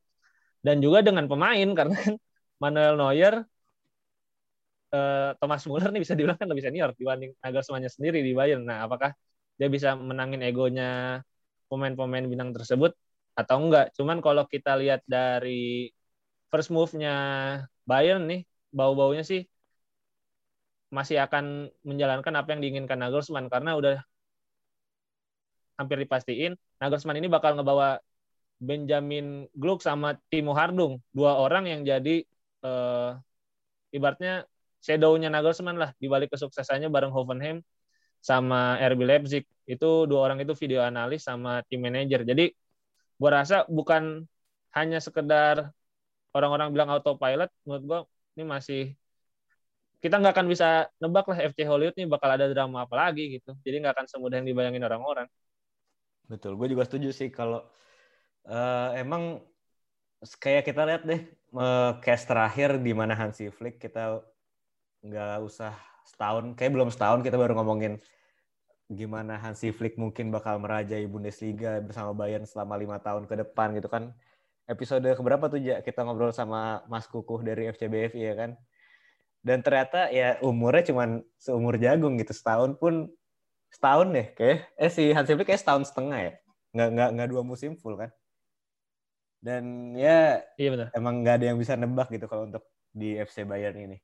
dan 0.66 0.76
juga 0.84 1.00
dengan 1.08 1.26
pemain 1.32 1.68
karena 1.78 1.96
kan 2.04 2.14
Manuel 2.62 2.96
Neuer 3.00 3.36
eh, 4.94 5.30
Thomas 5.40 5.64
Muller 5.70 5.90
nih 5.94 6.02
bisa 6.04 6.14
dibilang 6.18 6.38
kan 6.42 6.48
lebih 6.52 6.64
senior 6.66 6.90
dibanding 7.00 7.32
Nagelsmann 7.44 7.86
sendiri 7.88 8.20
di 8.28 8.32
Bayern. 8.38 8.64
Nah, 8.70 8.86
apakah 8.86 9.12
dia 9.60 9.68
bisa 9.76 9.94
menangin 10.10 10.42
egonya 10.48 11.22
pemain-pemain 11.70 12.26
bintang 12.32 12.52
tersebut 12.56 12.92
atau 13.40 13.56
enggak? 13.62 13.86
Cuman 13.98 14.18
kalau 14.26 14.44
kita 14.54 14.70
lihat 14.82 15.02
dari 15.06 15.90
first 16.52 16.70
move-nya 16.76 17.12
Bayern 17.90 18.24
nih, 18.30 18.42
bau-baunya 18.78 19.24
sih 19.26 19.42
masih 20.90 21.18
akan 21.26 21.70
menjalankan 21.90 22.34
apa 22.40 22.48
yang 22.54 22.62
diinginkan 22.66 22.98
Nagelsmann 23.02 23.48
karena 23.54 23.72
udah 23.80 23.96
hampir 25.80 25.98
dipastiin 26.04 26.54
Nagelsmann 26.82 27.18
ini 27.20 27.30
bakal 27.32 27.56
ngebawa 27.56 28.02
Benjamin 28.60 29.48
Gluck 29.56 29.80
sama 29.80 30.20
Timo 30.28 30.52
Hardung 30.52 31.00
dua 31.16 31.40
orang 31.40 31.64
yang 31.72 31.82
jadi 31.88 32.28
uh, 32.64 33.16
ibaratnya 33.96 34.44
shadow-nya 34.84 35.32
Nagelsmann 35.32 35.80
lah 35.80 35.92
di 35.96 36.08
balik 36.12 36.30
kesuksesannya 36.36 36.92
bareng 36.92 37.12
Hoffenheim 37.16 37.64
sama 38.20 38.76
RB 38.80 39.02
Leipzig 39.08 39.44
itu 39.64 39.90
dua 40.10 40.28
orang 40.28 40.44
itu 40.44 40.52
video 40.60 40.84
analis 40.84 41.24
sama 41.24 41.64
tim 41.72 41.80
manager 41.80 42.28
jadi 42.28 42.52
gua 43.16 43.44
rasa 43.44 43.64
bukan 43.72 44.28
hanya 44.76 45.00
sekedar 45.00 45.72
orang-orang 46.36 46.70
bilang 46.76 46.92
autopilot 46.92 47.50
menurut 47.64 47.84
gua 47.88 48.00
ini 48.36 48.44
masih 48.44 48.82
kita 50.00 50.16
nggak 50.16 50.32
akan 50.36 50.48
bisa 50.48 50.88
nebak 51.04 51.28
lah 51.28 51.38
FC 51.44 51.68
Hollywood 51.68 51.96
nih 52.00 52.08
bakal 52.08 52.32
ada 52.32 52.48
drama 52.48 52.88
apa 52.88 52.96
lagi 52.96 53.36
gitu. 53.36 53.52
Jadi 53.68 53.84
nggak 53.84 53.94
akan 54.00 54.06
semudah 54.08 54.40
yang 54.40 54.48
dibayangin 54.48 54.84
orang-orang. 54.88 55.28
Betul, 56.24 56.56
gue 56.56 56.72
juga 56.72 56.88
setuju 56.88 57.12
sih 57.12 57.28
kalau 57.28 57.68
uh, 58.48 58.96
emang 58.96 59.44
kayak 60.40 60.68
kita 60.68 60.82
lihat 60.86 61.04
deh 61.04 61.22
uh, 61.56 61.98
case 62.00 62.24
terakhir 62.24 62.80
di 62.80 62.92
mana 62.96 63.16
Hansi 63.16 63.52
Flick 63.52 63.80
kita 63.82 64.24
nggak 65.04 65.40
usah 65.44 65.76
setahun, 66.04 66.56
kayak 66.60 66.72
belum 66.76 66.90
setahun 66.92 67.24
kita 67.24 67.40
baru 67.40 67.56
ngomongin 67.56 68.00
gimana 68.90 69.38
Hansi 69.38 69.70
Flick 69.72 70.00
mungkin 70.00 70.34
bakal 70.34 70.58
merajai 70.60 71.06
Bundesliga 71.06 71.78
bersama 71.80 72.12
Bayern 72.16 72.44
selama 72.48 72.76
lima 72.80 72.98
tahun 72.98 73.30
ke 73.30 73.36
depan 73.46 73.78
gitu 73.78 73.88
kan. 73.92 74.12
Episode 74.70 75.18
keberapa 75.18 75.50
tuh 75.50 75.62
ya 75.62 75.82
kita 75.82 76.06
ngobrol 76.06 76.30
sama 76.30 76.86
Mas 76.86 77.10
Kukuh 77.10 77.42
dari 77.42 77.70
FCBFI 77.74 78.22
ya 78.22 78.36
kan? 78.38 78.52
dan 79.40 79.64
ternyata 79.64 80.12
ya 80.12 80.36
umurnya 80.44 80.92
cuma 80.92 81.24
seumur 81.40 81.80
jagung 81.80 82.20
gitu 82.20 82.36
setahun 82.36 82.76
pun 82.76 83.08
setahun 83.72 84.12
deh 84.12 84.28
kayak 84.36 84.68
eh 84.76 84.92
si 84.92 85.16
Hansi 85.16 85.36
Flick 85.36 85.48
kayak 85.48 85.62
setahun 85.64 85.88
setengah 85.88 86.20
ya 86.20 86.34
nggak 86.76 86.90
nggak 86.96 87.10
nggak 87.16 87.28
dua 87.32 87.42
musim 87.48 87.80
full 87.80 87.96
kan 87.96 88.12
dan 89.40 89.96
ya 89.96 90.44
iya 90.60 90.70
benar. 90.76 90.88
emang 90.92 91.24
nggak 91.24 91.36
ada 91.40 91.46
yang 91.52 91.58
bisa 91.60 91.80
nebak 91.80 92.12
gitu 92.12 92.28
kalau 92.28 92.48
untuk 92.48 92.64
di 92.92 93.16
FC 93.16 93.48
Bayern 93.48 93.78
ini. 93.80 93.98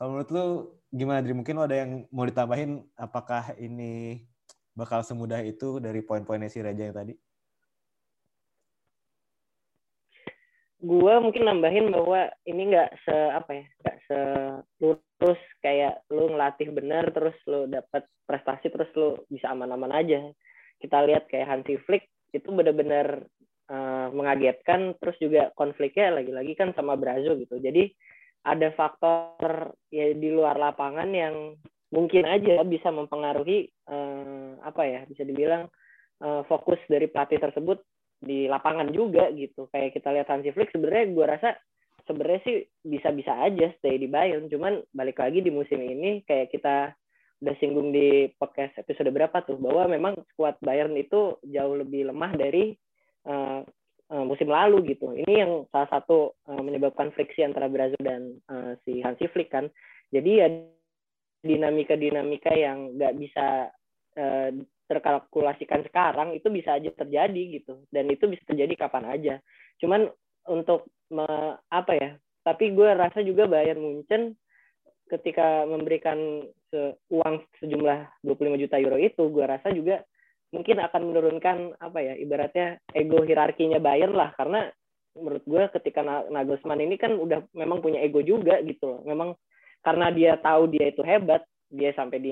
Kalau 0.00 0.16
menurut 0.16 0.30
lu 0.32 0.44
gimana 0.88 1.20
Dri? 1.20 1.36
Mungkin 1.36 1.60
lo 1.60 1.68
ada 1.68 1.76
yang 1.84 2.08
mau 2.08 2.24
ditambahin 2.24 2.80
apakah 2.96 3.52
ini 3.60 4.24
bakal 4.72 5.04
semudah 5.04 5.44
itu 5.44 5.76
dari 5.76 6.00
poin-poinnya 6.00 6.48
si 6.48 6.64
Raja 6.64 6.88
yang 6.88 6.96
tadi? 6.96 7.12
Gue 10.80 11.14
mungkin 11.20 11.44
nambahin 11.44 11.92
bahwa 11.92 12.32
ini 12.48 12.72
nggak 12.72 12.90
se 13.04 13.12
apa 13.12 13.50
ya 13.52 13.64
nggak 13.84 13.96
selurus 14.08 15.42
kayak 15.60 16.00
lu 16.08 16.32
ngelatih 16.32 16.72
bener 16.72 17.12
terus 17.12 17.36
lu 17.44 17.68
dapat 17.68 18.08
prestasi 18.24 18.72
terus 18.72 18.88
lu 18.96 19.20
bisa 19.28 19.52
aman-aman 19.52 19.92
aja. 19.92 20.24
Kita 20.80 21.04
lihat 21.04 21.28
kayak 21.28 21.44
Hansi 21.44 21.76
Flick 21.84 22.08
itu 22.32 22.48
benar-benar 22.48 23.28
uh, 23.70 24.10
mengagetkan 24.10 24.98
terus 24.98 25.16
juga 25.22 25.54
konfliknya 25.54 26.18
lagi-lagi 26.20 26.52
kan 26.58 26.74
sama 26.74 26.98
Brazil 26.98 27.38
gitu. 27.38 27.56
Jadi 27.62 27.88
ada 28.44 28.72
faktor 28.74 29.76
ya 29.92 30.12
di 30.16 30.28
luar 30.32 30.58
lapangan 30.58 31.08
yang 31.12 31.54
mungkin 31.92 32.24
aja 32.26 32.62
bisa 32.66 32.88
mempengaruhi 32.90 33.70
uh, 33.90 34.58
apa 34.62 34.82
ya 34.86 35.00
bisa 35.06 35.22
dibilang 35.26 35.70
uh, 36.22 36.42
fokus 36.46 36.78
dari 36.90 37.10
pelatih 37.10 37.38
tersebut 37.38 37.82
di 38.20 38.50
lapangan 38.50 38.90
juga 38.90 39.30
gitu. 39.32 39.70
Kayak 39.72 39.96
kita 39.96 40.08
lihat 40.12 40.28
Hansi 40.28 40.50
Flick 40.52 40.74
sebenarnya 40.74 41.04
gue 41.12 41.26
rasa 41.26 41.50
sebenarnya 42.04 42.40
sih 42.44 42.56
bisa-bisa 42.84 43.32
aja 43.38 43.72
stay 43.80 43.96
di 43.96 44.08
Bayern. 44.10 44.50
Cuman 44.50 44.82
balik 44.92 45.20
lagi 45.20 45.40
di 45.40 45.52
musim 45.52 45.80
ini 45.80 46.24
kayak 46.26 46.52
kita 46.52 46.92
udah 47.40 47.56
singgung 47.56 47.88
di 47.88 48.28
podcast 48.36 48.76
episode 48.76 49.08
berapa 49.08 49.40
tuh 49.48 49.56
bahwa 49.56 49.88
memang 49.88 50.12
skuad 50.32 50.60
Bayern 50.60 50.92
itu 50.92 51.40
jauh 51.40 51.74
lebih 51.80 52.12
lemah 52.12 52.36
dari 52.36 52.76
uh, 53.26 53.60
uh, 54.12 54.24
musim 54.24 54.48
lalu 54.48 54.94
gitu. 54.94 55.12
Ini 55.12 55.44
yang 55.44 55.52
salah 55.72 55.88
satu 55.90 56.36
uh, 56.48 56.62
menyebabkan 56.62 57.12
friksi 57.12 57.44
antara 57.44 57.66
Brazil 57.66 58.00
dan 58.00 58.38
uh, 58.48 58.76
si 58.86 59.00
Hansi 59.00 59.26
Flick 59.32 59.52
kan. 59.52 59.68
Jadi 60.10 60.30
ya 60.40 60.48
dinamika-dinamika 61.40 62.52
yang 62.52 62.96
nggak 62.96 63.16
bisa 63.16 63.72
uh, 64.16 64.50
terkalkulasikan 64.90 65.86
sekarang 65.86 66.34
itu 66.34 66.50
bisa 66.50 66.76
aja 66.76 66.90
terjadi 66.92 67.60
gitu. 67.60 67.82
Dan 67.88 68.10
itu 68.10 68.28
bisa 68.28 68.42
terjadi 68.44 68.86
kapan 68.86 69.04
aja. 69.08 69.34
Cuman 69.80 70.10
untuk 70.48 70.88
me, 71.12 71.26
apa 71.68 71.92
ya 71.94 72.10
tapi 72.40 72.72
gue 72.72 72.90
rasa 72.96 73.20
juga 73.20 73.44
Bayern 73.44 73.80
Munchen 73.80 74.36
ketika 75.10 75.66
memberikan 75.68 76.46
se, 76.70 76.96
uang 77.12 77.44
sejumlah 77.60 78.24
25 78.24 78.62
juta 78.66 78.76
euro 78.80 78.96
itu 78.96 79.22
gue 79.28 79.44
rasa 79.44 79.68
juga 79.74 80.00
mungkin 80.50 80.82
akan 80.82 81.02
menurunkan 81.14 81.56
apa 81.78 81.98
ya 82.02 82.14
ibaratnya 82.18 82.82
ego 82.94 83.22
hierarkinya 83.22 83.78
Bayern 83.78 84.14
lah. 84.14 84.34
Karena 84.34 84.66
menurut 85.14 85.42
gue 85.46 85.62
ketika 85.80 86.02
Nagelsmann 86.30 86.82
ini 86.82 86.94
kan 86.98 87.14
udah 87.14 87.42
memang 87.54 87.82
punya 87.82 88.02
ego 88.02 88.22
juga 88.22 88.58
gitu 88.62 88.98
loh. 88.98 89.00
Memang 89.06 89.34
karena 89.80 90.12
dia 90.12 90.36
tahu 90.38 90.70
dia 90.70 90.90
itu 90.90 91.02
hebat 91.06 91.42
dia 91.70 91.94
sampai 91.94 92.18
di 92.18 92.30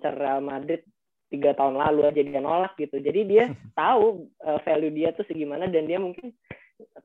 Real 0.00 0.42
Madrid 0.44 0.84
tiga 1.26 1.52
tahun 1.58 1.76
lalu 1.76 2.00
aja 2.06 2.22
dia 2.22 2.40
nolak 2.40 2.74
gitu. 2.80 2.96
Jadi 3.00 3.20
dia 3.28 3.44
tahu 3.80 4.30
uh, 4.44 4.58
value 4.64 4.92
dia 4.92 5.12
tuh 5.12 5.26
segimana 5.28 5.68
dan 5.68 5.84
dia 5.84 6.00
mungkin 6.00 6.32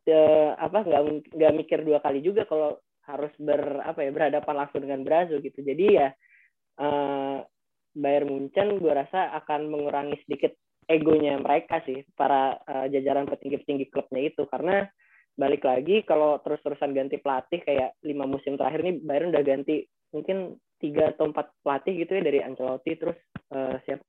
uh, 0.08 0.52
apa 0.56 0.88
nggak 0.88 1.02
nggak 1.36 1.56
mikir 1.56 1.80
dua 1.84 2.00
kali 2.04 2.24
juga 2.24 2.48
kalau 2.48 2.80
harus 3.02 3.34
ber 3.42 3.82
apa 3.82 4.06
ya 4.06 4.12
berhadapan 4.14 4.56
langsung 4.56 4.82
dengan 4.84 5.02
Brazil 5.04 5.42
gitu. 5.42 5.60
Jadi 5.66 5.86
ya 6.00 6.08
uh, 6.80 7.44
Bayern 7.92 8.32
Munchen 8.32 8.80
gue 8.80 8.94
rasa 8.94 9.36
akan 9.44 9.68
mengurangi 9.68 10.16
sedikit 10.24 10.56
egonya 10.88 11.40
mereka 11.40 11.80
sih 11.88 12.04
para 12.16 12.58
uh, 12.68 12.86
jajaran 12.92 13.28
petinggi-petinggi 13.28 13.92
klubnya 13.92 14.22
itu. 14.28 14.44
Karena 14.48 14.84
balik 15.36 15.64
lagi 15.64 16.04
kalau 16.04 16.40
terus-terusan 16.44 16.92
ganti 16.92 17.18
pelatih 17.20 17.64
kayak 17.64 17.96
lima 18.04 18.28
musim 18.28 18.60
terakhir 18.60 18.84
ini 18.84 19.00
Bayern 19.00 19.32
udah 19.32 19.44
ganti 19.44 19.88
mungkin 20.12 20.60
tiga 20.82 21.16
atau 21.16 21.32
empat 21.32 21.56
pelatih 21.64 22.04
gitu 22.04 22.20
ya 22.20 22.22
dari 22.26 22.40
Ancelotti 22.44 22.92
terus 23.00 23.18
uh, 23.56 23.76
siapa? 23.88 24.04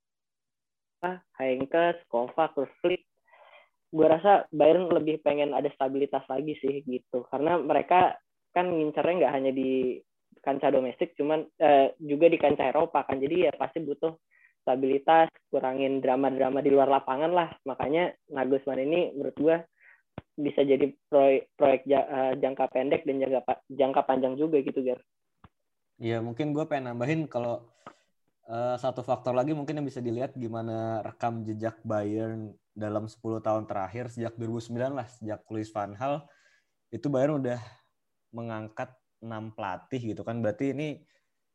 Heinke, 1.39 2.07
Kovac, 2.07 2.55
terus 2.55 2.71
Flick. 2.79 3.03
Gue 3.91 4.07
rasa 4.07 4.47
Bayern 4.55 4.89
lebih 4.89 5.21
pengen 5.21 5.53
ada 5.53 5.69
stabilitas 5.75 6.23
lagi 6.31 6.55
sih 6.63 6.81
gitu. 6.87 7.27
Karena 7.29 7.59
mereka 7.59 8.17
kan 8.55 8.71
ngincernya 8.71 9.27
nggak 9.27 9.35
hanya 9.35 9.53
di 9.53 9.99
kancah 10.43 10.75
domestik 10.75 11.15
cuman 11.15 11.47
eh, 11.63 11.95
juga 12.03 12.27
di 12.27 12.37
kancah 12.37 12.75
Eropa 12.75 13.07
kan 13.07 13.23
jadi 13.23 13.49
ya 13.49 13.53
pasti 13.55 13.81
butuh 13.81 14.13
stabilitas, 14.63 15.29
kurangin 15.51 15.99
drama-drama 15.99 16.63
di 16.63 16.71
luar 16.71 16.89
lapangan 16.89 17.31
lah. 17.31 17.51
Makanya 17.67 18.15
Nagelsmann 18.31 18.83
ini 18.87 19.11
menurut 19.13 19.37
gue 19.37 19.57
bisa 20.39 20.65
jadi 20.65 20.89
proyek, 21.11 21.53
proyek 21.59 21.83
uh, 21.91 22.33
jangka 22.39 22.65
pendek 22.73 23.03
dan 23.05 23.21
jangka 23.21 23.41
jangka 23.69 24.01
panjang 24.07 24.35
juga 24.39 24.63
gitu, 24.63 24.81
Gar. 24.81 25.03
Iya, 26.01 26.25
mungkin 26.25 26.57
gue 26.57 26.65
pengen 26.65 26.95
nambahin 26.95 27.29
kalau 27.29 27.69
uh, 28.49 28.75
satu 28.81 29.05
faktor 29.05 29.37
lagi 29.37 29.53
mungkin 29.53 29.83
yang 29.83 29.87
bisa 29.87 30.01
dilihat 30.01 30.33
gimana 30.39 31.05
rekam 31.05 31.45
jejak 31.45 31.79
Bayern 31.85 32.55
dalam 32.73 33.05
10 33.05 33.21
tahun 33.45 33.69
terakhir 33.69 34.09
sejak 34.09 34.35
2009 34.41 34.73
lah, 34.97 35.07
sejak 35.07 35.45
Louis 35.53 35.69
van 35.69 35.93
Gaal 35.93 36.25
itu 36.89 37.07
Bayern 37.13 37.39
udah 37.45 37.61
mengangkat 38.33 38.89
enam 39.23 39.55
pelatih 39.55 40.13
gitu 40.13 40.23
kan. 40.27 40.43
Berarti 40.43 40.75
ini 40.75 41.01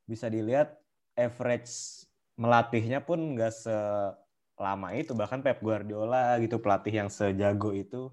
bisa 0.07 0.31
dilihat 0.31 0.79
average 1.13 2.07
melatihnya 2.39 3.03
pun 3.03 3.35
nggak 3.35 3.53
selama 3.53 4.95
itu. 4.95 5.11
Bahkan 5.11 5.43
Pep 5.43 5.59
Guardiola 5.59 6.39
gitu 6.39 6.57
pelatih 6.63 7.05
yang 7.05 7.09
sejago 7.11 7.75
itu 7.75 8.09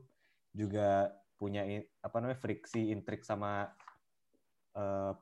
juga 0.50 1.14
punya 1.38 1.66
apa 2.02 2.16
namanya 2.22 2.38
friksi 2.38 2.94
intrik 2.94 3.22
sama 3.22 3.70
uh, 4.74 5.12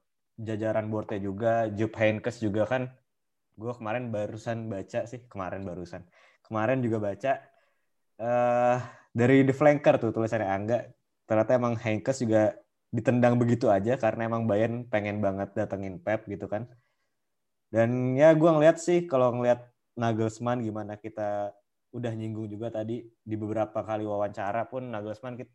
jajaran 0.41 0.89
boardnya 0.89 1.21
juga. 1.21 1.69
Jupp 1.69 1.95
Heynckes 2.01 2.41
juga 2.41 2.65
kan. 2.65 2.89
Gue 3.53 3.77
kemarin 3.77 4.09
barusan 4.09 4.73
baca 4.73 5.05
sih 5.05 5.29
kemarin 5.29 5.63
barusan. 5.63 6.03
Kemarin 6.41 6.81
juga 6.81 6.99
baca 6.99 7.33
uh, 8.17 8.79
dari 9.13 9.45
The 9.45 9.53
Flanker 9.53 10.01
tuh 10.01 10.11
tulisannya. 10.15 10.49
Angga 10.49 10.79
ternyata 11.29 11.53
emang 11.57 11.77
Heynckes 11.77 12.25
juga 12.25 12.62
ditendang 12.93 13.41
begitu 13.41 13.73
aja 13.73 13.97
karena 13.97 14.29
emang 14.29 14.45
Bayern 14.45 14.85
pengen 14.87 15.25
banget 15.25 15.57
datengin 15.57 15.97
Pep 15.99 16.29
gitu 16.29 16.45
kan 16.47 16.69
dan 17.73 18.13
ya 18.21 18.37
gue 18.37 18.51
ngeliat 18.53 18.77
sih 18.77 19.09
kalau 19.09 19.33
ngeliat 19.33 19.65
Nagelsmann 19.97 20.61
gimana 20.61 21.01
kita 21.01 21.57
udah 21.93 22.13
nyinggung 22.13 22.49
juga 22.49 22.73
tadi 22.73 23.05
di 23.05 23.37
beberapa 23.37 23.85
kali 23.85 24.05
wawancara 24.05 24.65
pun 24.69 24.89
Nagelsmann 24.89 25.37
kita, 25.37 25.53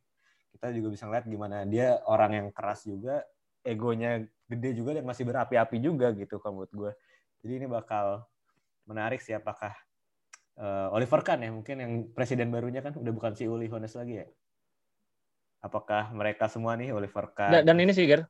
kita 0.54 0.68
juga 0.74 0.88
bisa 0.94 1.04
ngeliat 1.10 1.26
gimana 1.26 1.66
dia 1.66 2.02
orang 2.06 2.42
yang 2.42 2.48
keras 2.54 2.86
juga, 2.86 3.26
egonya 3.66 4.22
gede 4.46 4.78
juga 4.78 4.98
dan 4.98 5.06
masih 5.06 5.26
berapi-api 5.26 5.78
juga 5.82 6.14
gitu 6.14 6.38
kalau 6.38 6.62
menurut 6.62 6.74
gue. 6.74 6.92
Jadi 7.46 7.54
ini 7.62 7.68
bakal 7.70 8.26
menarik 8.86 9.22
sih 9.22 9.34
apakah 9.34 9.74
uh, 10.58 10.94
Oliver 10.94 11.22
Kahn 11.26 11.42
ya 11.42 11.50
mungkin 11.54 11.76
yang 11.82 11.94
presiden 12.14 12.54
barunya 12.54 12.86
kan 12.86 12.98
udah 12.98 13.14
bukan 13.14 13.34
si 13.34 13.50
Uli 13.50 13.70
Hones 13.70 13.94
lagi 13.98 14.22
ya. 14.22 14.26
Apakah 15.62 16.14
mereka 16.14 16.46
semua 16.48 16.78
nih 16.78 16.94
Oliver 16.94 17.34
Kahn? 17.34 17.52
Dan, 17.52 17.62
dan 17.66 17.78
ini 17.82 17.92
sih 17.94 18.06
Ger. 18.06 18.30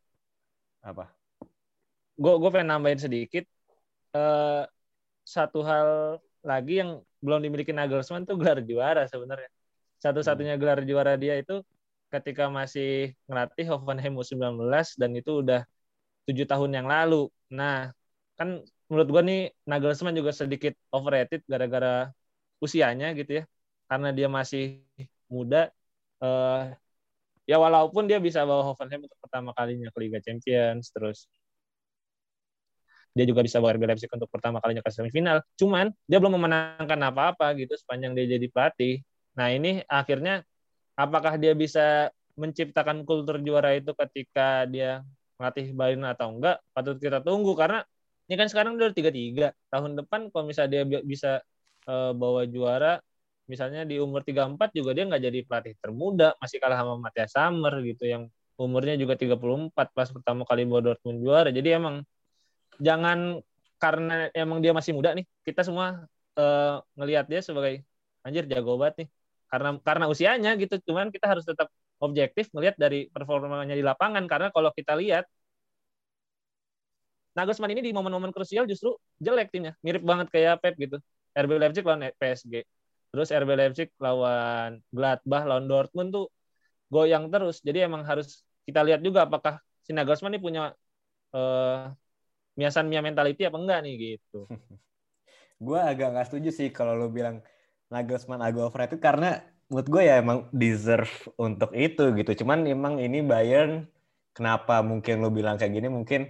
Apa? 0.82 1.12
Gue 2.18 2.34
gue 2.40 2.50
pengen 2.50 2.72
nambahin 2.74 2.98
sedikit 2.98 3.46
uh, 4.16 4.64
satu 5.28 5.60
hal 5.62 6.18
lagi 6.42 6.80
yang 6.80 7.04
belum 7.20 7.44
dimiliki 7.44 7.76
Nagelsmann 7.76 8.24
tuh 8.24 8.40
gelar 8.40 8.64
juara 8.64 9.04
sebenarnya. 9.06 9.52
Satu-satunya 10.00 10.56
hmm. 10.56 10.62
gelar 10.62 10.80
juara 10.88 11.14
dia 11.20 11.36
itu 11.36 11.62
ketika 12.08 12.48
masih 12.48 13.12
ngelatih 13.28 13.68
Hoffenheim 13.68 14.16
U19 14.16 14.72
dan 14.96 15.12
itu 15.12 15.44
udah 15.44 15.62
tujuh 16.30 16.48
tahun 16.48 16.72
yang 16.72 16.88
lalu. 16.88 17.28
Nah, 17.52 17.92
kan 18.40 18.64
menurut 18.88 19.08
gua 19.12 19.22
nih 19.26 19.52
Nagelsmann 19.68 20.16
juga 20.16 20.32
sedikit 20.32 20.74
overrated 20.96 21.44
gara-gara 21.44 22.08
usianya 22.64 23.12
gitu 23.20 23.42
ya. 23.42 23.44
Karena 23.92 24.10
dia 24.16 24.28
masih 24.32 24.80
muda. 25.28 25.68
Uh, 26.18 26.74
ya 27.48 27.58
walaupun 27.58 28.06
dia 28.06 28.20
bisa 28.20 28.44
bawa 28.44 28.62
Hoffenheim 28.68 29.08
untuk 29.08 29.18
pertama 29.24 29.56
kalinya 29.56 29.88
ke 29.90 29.98
Liga 30.04 30.20
Champions, 30.20 30.92
terus 30.92 31.32
dia 33.18 33.26
juga 33.26 33.42
bisa 33.42 33.58
bawa 33.58 33.74
RB 33.74 33.84
Leipzig 33.90 34.12
untuk 34.14 34.30
pertama 34.30 34.62
kalinya 34.62 34.86
ke 34.86 34.92
semifinal. 34.94 35.42
Cuman 35.58 35.90
dia 36.06 36.22
belum 36.22 36.38
memenangkan 36.38 37.00
apa-apa 37.02 37.58
gitu 37.58 37.74
sepanjang 37.74 38.14
dia 38.14 38.38
jadi 38.38 38.46
pelatih. 38.52 39.02
Nah 39.34 39.50
ini 39.50 39.82
akhirnya 39.90 40.46
apakah 40.94 41.40
dia 41.42 41.58
bisa 41.58 42.14
menciptakan 42.38 43.02
kultur 43.08 43.42
juara 43.42 43.74
itu 43.74 43.90
ketika 43.98 44.70
dia 44.70 45.02
melatih 45.42 45.74
Bayern 45.74 46.06
atau 46.06 46.38
enggak 46.38 46.62
patut 46.74 46.98
kita 47.02 47.22
tunggu 47.26 47.58
karena 47.58 47.82
ini 48.30 48.36
kan 48.38 48.48
sekarang 48.50 48.78
udah 48.78 48.94
tiga 48.94 49.10
tiga 49.10 49.48
tahun 49.74 49.98
depan 49.98 50.30
kalau 50.30 50.46
misalnya 50.46 50.86
dia 50.86 51.02
bisa 51.02 51.42
uh, 51.90 52.14
bawa 52.14 52.46
juara 52.46 53.02
misalnya 53.48 53.88
di 53.88 53.96
umur 53.98 54.22
34 54.28 54.76
juga 54.76 54.92
dia 54.92 55.04
nggak 55.08 55.24
jadi 55.24 55.40
pelatih 55.48 55.74
termuda 55.80 56.36
masih 56.44 56.58
kalah 56.60 56.78
sama 56.84 56.94
Matthias 57.00 57.32
Sammer 57.34 57.74
gitu 57.88 58.04
yang 58.04 58.24
umurnya 58.60 58.96
juga 59.00 59.14
34 59.16 59.72
pas 59.96 60.10
pertama 60.12 60.44
kali 60.44 60.66
bawa 60.68 60.82
Dortmund 60.92 61.20
juara. 61.24 61.50
Jadi 61.54 61.70
emang 61.72 61.96
jangan 62.82 63.40
karena 63.78 64.28
emang 64.34 64.60
dia 64.60 64.74
masih 64.74 64.92
muda 64.98 65.14
nih 65.14 65.26
kita 65.46 65.62
semua 65.62 66.10
uh, 66.38 66.82
ngelihat 66.98 67.30
dia 67.30 67.40
sebagai 67.46 67.86
anjir 68.26 68.44
jago 68.50 68.76
banget 68.82 69.06
nih. 69.06 69.10
Karena 69.48 69.70
karena 69.80 70.06
usianya 70.12 70.52
gitu 70.60 70.76
cuman 70.92 71.08
kita 71.14 71.26
harus 71.32 71.46
tetap 71.48 71.72
objektif 72.04 72.52
ngelihat 72.52 72.76
dari 72.76 73.08
performanya 73.08 73.74
di 73.78 73.86
lapangan. 73.86 74.26
Karena 74.28 74.50
kalau 74.52 74.74
kita 74.76 74.98
lihat 75.00 75.24
Nagelsmann 77.38 77.70
ini 77.78 77.86
di 77.86 77.92
momen-momen 77.94 78.34
krusial 78.34 78.66
justru 78.66 78.98
jelek 79.22 79.54
timnya. 79.54 79.78
Mirip 79.86 80.02
banget 80.02 80.28
kayak 80.34 80.58
Pep 80.58 80.74
gitu. 80.82 80.98
RB 81.38 81.52
Leipzig 81.62 81.86
lawan 81.86 82.10
PSG 82.18 82.66
terus 83.18 83.34
RB 83.34 83.50
Leipzig 83.58 83.90
lawan 83.98 84.78
Gladbach 84.94 85.50
lawan 85.50 85.66
Dortmund 85.66 86.14
tuh 86.14 86.30
goyang 86.94 87.34
terus 87.34 87.66
jadi 87.66 87.90
emang 87.90 88.06
harus 88.06 88.46
kita 88.70 88.86
lihat 88.86 89.02
juga 89.02 89.26
apakah 89.26 89.58
si 89.82 89.98
Nagelsmann 89.98 90.38
ini 90.38 90.42
punya 90.44 90.64
uh, 91.34 91.90
Miasan 92.54 92.86
Mia 92.86 93.02
mentality 93.02 93.50
apa 93.50 93.58
enggak 93.58 93.80
nih 93.82 93.94
gitu. 93.98 94.46
gue 95.66 95.80
agak 95.82 96.14
nggak 96.14 96.28
setuju 96.30 96.50
sih 96.54 96.70
kalau 96.70 96.94
lo 96.94 97.10
bilang 97.10 97.42
Nagelsmann 97.90 98.46
agak 98.46 98.70
overrated 98.70 99.02
karena 99.02 99.42
menurut 99.74 99.88
gue 99.90 100.04
ya 100.06 100.22
emang 100.22 100.46
deserve 100.54 101.10
untuk 101.42 101.74
itu 101.74 102.14
gitu. 102.14 102.46
Cuman 102.46 102.70
emang 102.70 103.02
ini 103.02 103.26
Bayern 103.26 103.90
kenapa 104.38 104.86
mungkin 104.86 105.26
lo 105.26 105.34
bilang 105.34 105.58
kayak 105.58 105.74
gini 105.74 105.90
mungkin 105.90 106.30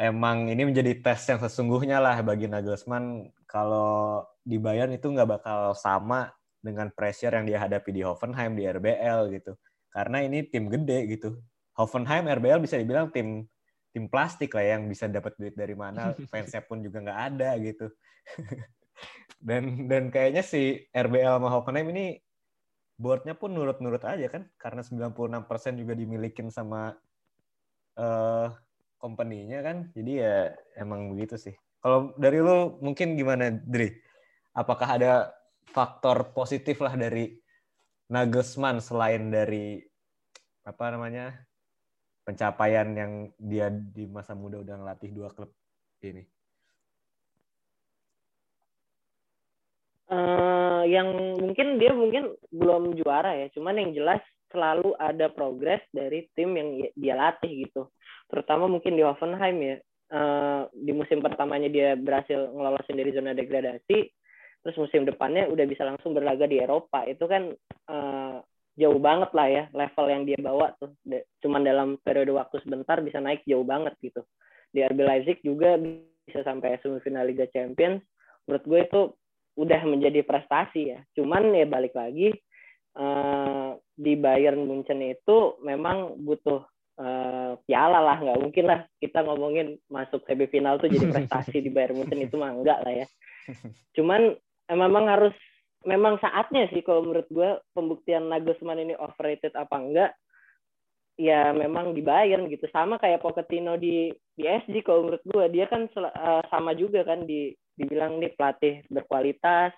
emang 0.00 0.48
ini 0.48 0.64
menjadi 0.64 0.96
tes 1.04 1.28
yang 1.28 1.36
sesungguhnya 1.44 2.00
lah 2.00 2.16
bagi 2.24 2.48
Nagelsmann 2.48 3.28
kalau 3.44 4.24
di 4.40 4.56
Bayern 4.56 4.96
itu 4.96 5.12
nggak 5.12 5.28
bakal 5.28 5.76
sama 5.76 6.32
dengan 6.64 6.88
pressure 6.88 7.36
yang 7.36 7.44
dia 7.44 7.60
hadapi 7.60 7.92
di 7.92 8.00
Hoffenheim 8.00 8.56
di 8.56 8.64
RBL 8.64 9.28
gitu. 9.36 9.52
Karena 9.92 10.24
ini 10.24 10.48
tim 10.48 10.72
gede 10.72 11.04
gitu. 11.12 11.36
Hoffenheim 11.76 12.24
RBL 12.32 12.64
bisa 12.64 12.80
dibilang 12.80 13.12
tim 13.12 13.44
tim 13.90 14.06
plastik 14.06 14.54
lah 14.54 14.78
yang 14.78 14.86
bisa 14.86 15.10
dapat 15.10 15.34
duit 15.36 15.54
dari 15.58 15.74
mana 15.74 16.14
fansnya 16.30 16.62
pun 16.62 16.80
juga 16.80 17.02
nggak 17.02 17.20
ada 17.34 17.58
gitu 17.58 17.90
dan 19.46 19.90
dan 19.90 20.14
kayaknya 20.14 20.46
si 20.46 20.86
RBL 20.94 21.42
sama 21.42 21.48
Hoffenheim 21.50 21.90
ini 21.90 22.06
boardnya 23.00 23.34
pun 23.34 23.50
nurut-nurut 23.50 24.04
aja 24.04 24.28
kan 24.30 24.46
karena 24.60 24.84
96% 24.84 25.80
juga 25.80 25.96
dimilikin 25.96 26.52
sama 26.52 26.94
uh, 27.98 28.52
company-nya 29.00 29.64
kan 29.64 29.88
jadi 29.96 30.12
ya 30.12 30.36
emang 30.76 31.16
begitu 31.16 31.40
sih 31.40 31.56
kalau 31.80 32.12
dari 32.20 32.38
lu 32.38 32.76
mungkin 32.84 33.16
gimana 33.16 33.48
Dri 33.50 33.90
apakah 34.52 35.00
ada 35.00 35.12
faktor 35.72 36.36
positif 36.36 36.78
lah 36.84 36.94
dari 36.94 37.40
Nagelsmann 38.10 38.82
selain 38.82 39.30
dari 39.30 39.78
apa 40.66 40.92
namanya 40.92 41.32
pencapaian 42.26 42.88
yang 42.94 43.12
dia 43.38 43.70
di 43.70 44.06
masa 44.10 44.34
muda 44.38 44.60
udah 44.60 44.76
ngelatih 44.82 45.10
dua 45.14 45.30
klub 45.32 45.50
ini? 46.04 46.24
Uh, 50.10 50.82
yang 50.90 51.38
mungkin 51.38 51.78
dia 51.78 51.94
mungkin 51.94 52.34
belum 52.50 52.98
juara 52.98 53.30
ya, 53.38 53.46
cuman 53.54 53.78
yang 53.78 53.90
jelas 53.94 54.22
selalu 54.50 54.90
ada 54.98 55.30
progres 55.30 55.78
dari 55.94 56.26
tim 56.34 56.50
yang 56.58 56.82
dia 56.98 57.14
latih 57.14 57.66
gitu. 57.66 57.86
Terutama 58.30 58.70
mungkin 58.70 58.94
di 58.96 59.02
Hoffenheim 59.02 59.58
ya. 59.60 59.76
Uh, 60.10 60.66
di 60.74 60.90
musim 60.90 61.22
pertamanya 61.22 61.70
dia 61.70 61.94
berhasil 61.94 62.50
ngelolosin 62.50 62.98
dari 62.98 63.14
zona 63.14 63.30
degradasi, 63.30 64.10
terus 64.58 64.74
musim 64.74 65.06
depannya 65.06 65.46
udah 65.46 65.62
bisa 65.70 65.86
langsung 65.86 66.18
berlaga 66.18 66.50
di 66.50 66.58
Eropa. 66.58 67.06
Itu 67.06 67.30
kan 67.30 67.54
uh, 67.86 68.42
jauh 68.74 68.98
banget 68.98 69.30
lah 69.30 69.46
ya 69.46 69.64
level 69.70 70.06
yang 70.10 70.22
dia 70.26 70.38
bawa 70.42 70.74
tuh. 70.82 70.90
Cuman 71.44 71.62
dalam 71.62 71.94
periode 72.02 72.34
waktu 72.34 72.58
sebentar 72.62 72.98
bisa 73.04 73.22
naik 73.22 73.46
jauh 73.46 73.62
banget 73.62 73.94
gitu. 74.02 74.26
Di 74.74 74.82
RB 74.82 74.98
Leipzig 74.98 75.38
juga 75.46 75.78
bisa 75.78 76.42
sampai 76.42 76.78
semifinal 76.82 77.26
Liga 77.26 77.46
Champions. 77.50 78.02
Menurut 78.46 78.64
gue 78.66 78.80
itu 78.82 79.00
udah 79.58 79.80
menjadi 79.86 80.20
prestasi 80.22 80.94
ya. 80.94 80.98
Cuman 81.14 81.54
ya 81.54 81.66
balik 81.66 81.94
lagi 81.94 82.30
uh, 82.96 83.74
di 83.94 84.14
Bayern 84.16 84.64
Munchen 84.64 85.02
itu 85.02 85.60
memang 85.60 86.16
butuh 86.22 86.64
uh, 87.00 87.39
piala 87.64 87.98
lah 88.02 88.16
nggak 88.20 88.40
mungkin 88.40 88.64
lah 88.68 88.80
kita 89.02 89.24
ngomongin 89.24 89.78
masuk 89.90 90.22
semifinal 90.26 90.78
tuh 90.78 90.90
jadi 90.90 91.06
prestasi 91.14 91.64
di 91.64 91.70
Bayern 91.72 91.98
Munchen 91.98 92.22
itu 92.22 92.36
mah 92.38 92.54
enggak 92.54 92.78
lah 92.84 92.92
ya. 93.04 93.06
Cuman 93.96 94.36
memang 94.70 95.04
harus 95.10 95.34
memang 95.82 96.20
saatnya 96.20 96.68
sih 96.70 96.84
kalau 96.84 97.02
menurut 97.02 97.26
gue 97.32 97.50
pembuktian 97.72 98.28
Nagelsmann 98.28 98.84
ini 98.84 98.94
overrated 98.94 99.56
apa 99.56 99.76
enggak 99.80 100.12
ya 101.20 101.52
memang 101.52 101.92
dibayar 101.92 102.40
gitu. 102.46 102.64
Sama 102.70 102.96
kayak 103.00 103.24
Pochettino 103.24 103.76
di 103.76 104.12
di 104.36 104.44
SG 104.44 104.84
kalau 104.84 105.08
menurut 105.08 105.24
gue 105.24 105.44
dia 105.52 105.66
kan 105.66 105.88
uh, 105.96 106.44
sama 106.48 106.72
juga 106.76 107.04
kan 107.04 107.24
di 107.24 107.52
dibilang 107.76 108.20
nih 108.20 108.36
pelatih 108.36 108.84
berkualitas, 108.92 109.72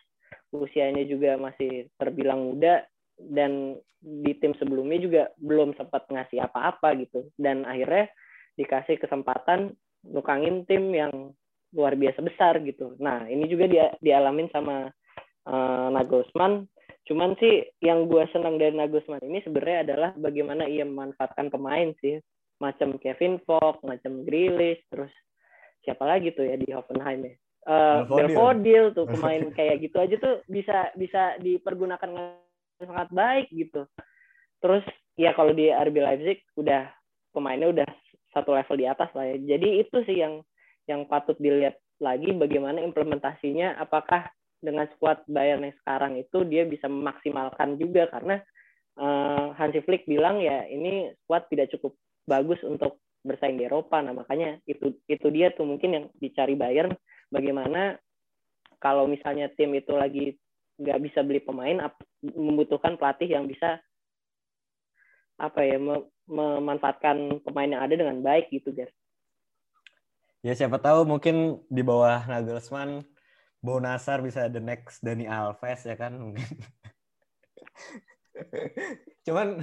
usianya 0.51 1.07
juga 1.07 1.39
masih 1.39 1.87
terbilang 1.97 2.51
muda 2.51 2.83
dan 3.19 3.77
di 4.03 4.33
tim 4.43 4.53
sebelumnya 4.59 4.99
juga 4.99 5.23
belum 5.39 5.79
sempat 5.79 6.11
ngasih 6.11 6.43
apa-apa 6.43 6.99
gitu 6.99 7.31
dan 7.39 7.63
akhirnya 7.63 8.11
dikasih 8.59 8.99
kesempatan 8.99 9.73
nukangin 10.03 10.67
tim 10.67 10.91
yang 10.91 11.31
luar 11.73 11.97
biasa 11.97 12.21
besar 12.21 12.61
gitu. 12.67 12.99
Nah 13.01 13.25
ini 13.31 13.49
juga 13.49 13.65
dia 13.71 13.87
dialamin 14.03 14.51
sama 14.53 14.93
uh, 15.49 15.89
Nagelsmann. 15.95 16.69
Cuman 17.03 17.35
sih 17.41 17.67
yang 17.83 18.07
gue 18.07 18.23
senang 18.31 18.61
dari 18.61 18.77
Nagelsmann 18.77 19.25
ini 19.25 19.43
sebenarnya 19.43 19.79
adalah 19.89 20.11
bagaimana 20.15 20.69
ia 20.69 20.87
memanfaatkan 20.87 21.49
pemain 21.49 21.91
sih, 21.99 22.21
macam 22.63 22.95
Kevin 23.01 23.43
Fox, 23.43 23.83
macam 23.83 24.23
Grealish, 24.23 24.85
terus 24.93 25.11
siapa 25.83 26.07
lagi 26.07 26.31
tuh 26.31 26.47
ya 26.47 26.55
di 26.61 26.71
Hoffenheim 26.71 27.27
ya. 27.27 27.35
Uh, 27.63 28.03
Belfodil 28.07 28.91
tuh 28.95 29.07
pemain 29.17 29.43
kayak 29.55 29.83
gitu 29.83 29.97
aja 29.99 30.15
tuh 30.19 30.43
bisa 30.51 30.91
bisa 30.99 31.39
dipergunakan 31.43 32.11
sangat 32.87 33.11
baik 33.15 33.47
gitu. 33.53 33.87
Terus 34.63 34.85
ya 35.19 35.35
kalau 35.35 35.53
di 35.53 35.69
RB 35.69 35.97
Leipzig 35.99 36.39
udah 36.57 36.89
pemainnya 37.35 37.69
udah 37.73 37.89
satu 38.33 38.57
level 38.57 38.77
di 38.79 38.87
atas 38.89 39.11
lah 39.13 39.29
ya. 39.29 39.37
Jadi 39.57 39.69
itu 39.83 39.97
sih 40.09 40.17
yang 40.23 40.41
yang 40.91 41.07
patut 41.07 41.39
dilihat 41.39 41.79
lagi 42.03 42.35
bagaimana 42.35 42.83
implementasinya 42.83 43.79
apakah 43.79 44.27
dengan 44.63 44.87
squad 44.95 45.23
Bayern 45.27 45.67
yang 45.67 45.77
sekarang 45.83 46.19
itu 46.19 46.43
dia 46.47 46.67
bisa 46.67 46.87
memaksimalkan 46.87 47.79
juga 47.79 48.11
karena 48.11 48.39
uh, 48.99 49.55
Hansi 49.59 49.83
Flick 49.83 50.07
bilang 50.07 50.39
ya 50.39 50.67
ini 50.67 51.11
squad 51.23 51.47
tidak 51.51 51.71
cukup 51.79 51.99
bagus 52.27 52.63
untuk 52.63 53.03
bersaing 53.23 53.59
di 53.59 53.67
Eropa. 53.67 54.03
Nah, 54.03 54.15
makanya 54.15 54.59
itu 54.67 54.99
itu 55.07 55.27
dia 55.31 55.55
tuh 55.55 55.67
mungkin 55.67 55.91
yang 55.95 56.05
dicari 56.19 56.59
Bayern 56.59 56.95
bagaimana 57.31 57.99
kalau 58.83 59.07
misalnya 59.07 59.47
tim 59.55 59.71
itu 59.79 59.95
lagi 59.95 60.35
nggak 60.83 60.99
bisa 60.99 61.23
beli 61.23 61.39
pemain 61.39 61.89
membutuhkan 62.21 62.99
pelatih 62.99 63.31
yang 63.31 63.47
bisa 63.47 63.79
apa 65.39 65.63
ya 65.63 65.79
memanfaatkan 66.27 67.43
pemain 67.43 67.71
yang 67.71 67.83
ada 67.83 67.95
dengan 67.95 68.19
baik 68.23 68.51
gitu 68.51 68.75
guys. 68.75 68.93
Ya 70.43 70.59
siapa 70.59 70.83
tahu 70.83 71.07
mungkin 71.07 71.63
di 71.71 71.87
bawah 71.87 72.27
Nagelsmann 72.27 73.07
Bonasar 73.63 74.19
bisa 74.27 74.51
the 74.51 74.59
next 74.59 75.07
Dani 75.07 75.31
Alves 75.31 75.87
ya 75.87 75.95
kan. 75.95 76.35
Cuman 79.27 79.63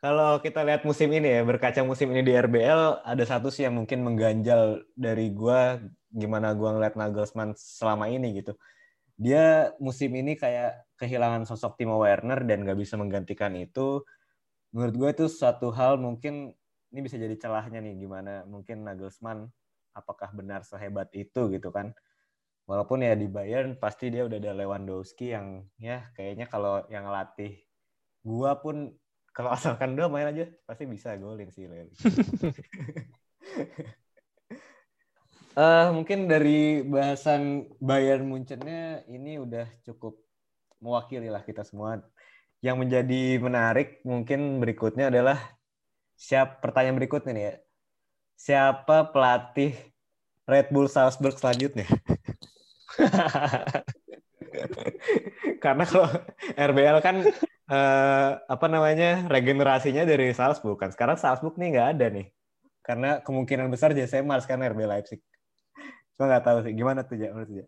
kalau 0.00 0.40
kita 0.40 0.64
lihat 0.64 0.88
musim 0.88 1.12
ini 1.12 1.28
ya 1.36 1.44
berkaca 1.44 1.84
musim 1.84 2.08
ini 2.16 2.24
di 2.24 2.32
RBL 2.32 3.04
ada 3.04 3.24
satu 3.28 3.52
sih 3.52 3.68
yang 3.68 3.76
mungkin 3.76 4.00
mengganjal 4.00 4.80
dari 4.96 5.28
gua 5.36 5.84
gimana 6.08 6.56
gua 6.56 6.72
ngeliat 6.80 6.96
Nagelsmann 6.96 7.52
selama 7.60 8.08
ini 8.08 8.40
gitu 8.40 8.56
dia 9.16 9.72
musim 9.80 10.12
ini 10.12 10.36
kayak 10.36 10.84
kehilangan 11.00 11.48
sosok 11.48 11.80
Timo 11.80 12.00
Werner 12.00 12.44
dan 12.44 12.64
nggak 12.64 12.76
bisa 12.76 13.00
menggantikan 13.00 13.56
itu. 13.56 14.04
Menurut 14.76 14.94
gue 14.96 15.10
itu 15.16 15.26
suatu 15.32 15.72
hal 15.72 15.96
mungkin 15.96 16.52
ini 16.92 17.00
bisa 17.00 17.16
jadi 17.16 17.32
celahnya 17.36 17.80
nih 17.80 17.96
gimana 17.96 18.44
mungkin 18.44 18.84
Nagelsmann 18.84 19.48
apakah 19.96 20.28
benar 20.36 20.68
sehebat 20.68 21.08
itu 21.16 21.48
gitu 21.48 21.72
kan. 21.72 21.96
Walaupun 22.68 23.06
ya 23.06 23.16
di 23.16 23.30
Bayern 23.30 23.78
pasti 23.78 24.12
dia 24.12 24.26
udah 24.26 24.36
ada 24.36 24.52
Lewandowski 24.52 25.32
yang 25.32 25.64
ya 25.80 26.12
kayaknya 26.12 26.50
kalau 26.50 26.84
yang 26.92 27.08
ngelatih 27.08 27.56
gua 28.26 28.58
pun 28.58 28.90
kalau 29.30 29.52
asalkan 29.56 29.94
dua 29.94 30.10
main 30.12 30.28
aja 30.32 30.44
pasti 30.66 30.84
bisa 30.84 31.16
golin 31.16 31.48
sih 31.52 31.68
Uh, 35.56 35.88
mungkin 35.96 36.28
dari 36.28 36.84
bahasan 36.84 37.64
Bayern 37.80 38.28
Munchennya 38.28 39.08
ini 39.08 39.40
udah 39.40 39.64
cukup 39.88 40.20
mewakili 40.84 41.32
lah 41.32 41.40
kita 41.48 41.64
semua. 41.64 42.04
Yang 42.60 42.76
menjadi 42.76 43.40
menarik 43.40 44.04
mungkin 44.04 44.60
berikutnya 44.60 45.08
adalah 45.08 45.40
siap 46.12 46.60
pertanyaan 46.60 47.00
berikutnya 47.00 47.32
nih 47.32 47.44
ya. 47.48 47.54
Siapa 48.36 49.08
pelatih 49.16 49.72
Red 50.44 50.68
Bull 50.68 50.92
Salzburg 50.92 51.40
selanjutnya? 51.40 51.88
Karena 55.64 55.88
kalau 55.88 56.12
RBL 56.52 56.98
kan 57.00 57.16
uh, 57.72 58.30
apa 58.44 58.66
namanya 58.68 59.24
regenerasinya 59.24 60.04
dari 60.04 60.36
Salzburg 60.36 60.76
kan. 60.76 60.92
Sekarang 60.92 61.16
Salzburg 61.16 61.56
nih 61.56 61.80
nggak 61.80 61.88
ada 61.96 62.06
nih. 62.12 62.28
Karena 62.84 63.24
kemungkinan 63.24 63.72
besar 63.72 63.96
JC 63.96 64.20
Mars 64.20 64.44
kan 64.44 64.60
RB 64.60 64.84
Leipzig. 64.84 65.24
Cuma 66.16 66.32
nggak 66.32 66.44
tahu 66.48 66.58
sih 66.64 66.72
gimana 66.72 67.04
tuh 67.04 67.16
ya 67.20 67.28
menurut 67.30 67.52
ya. 67.52 67.66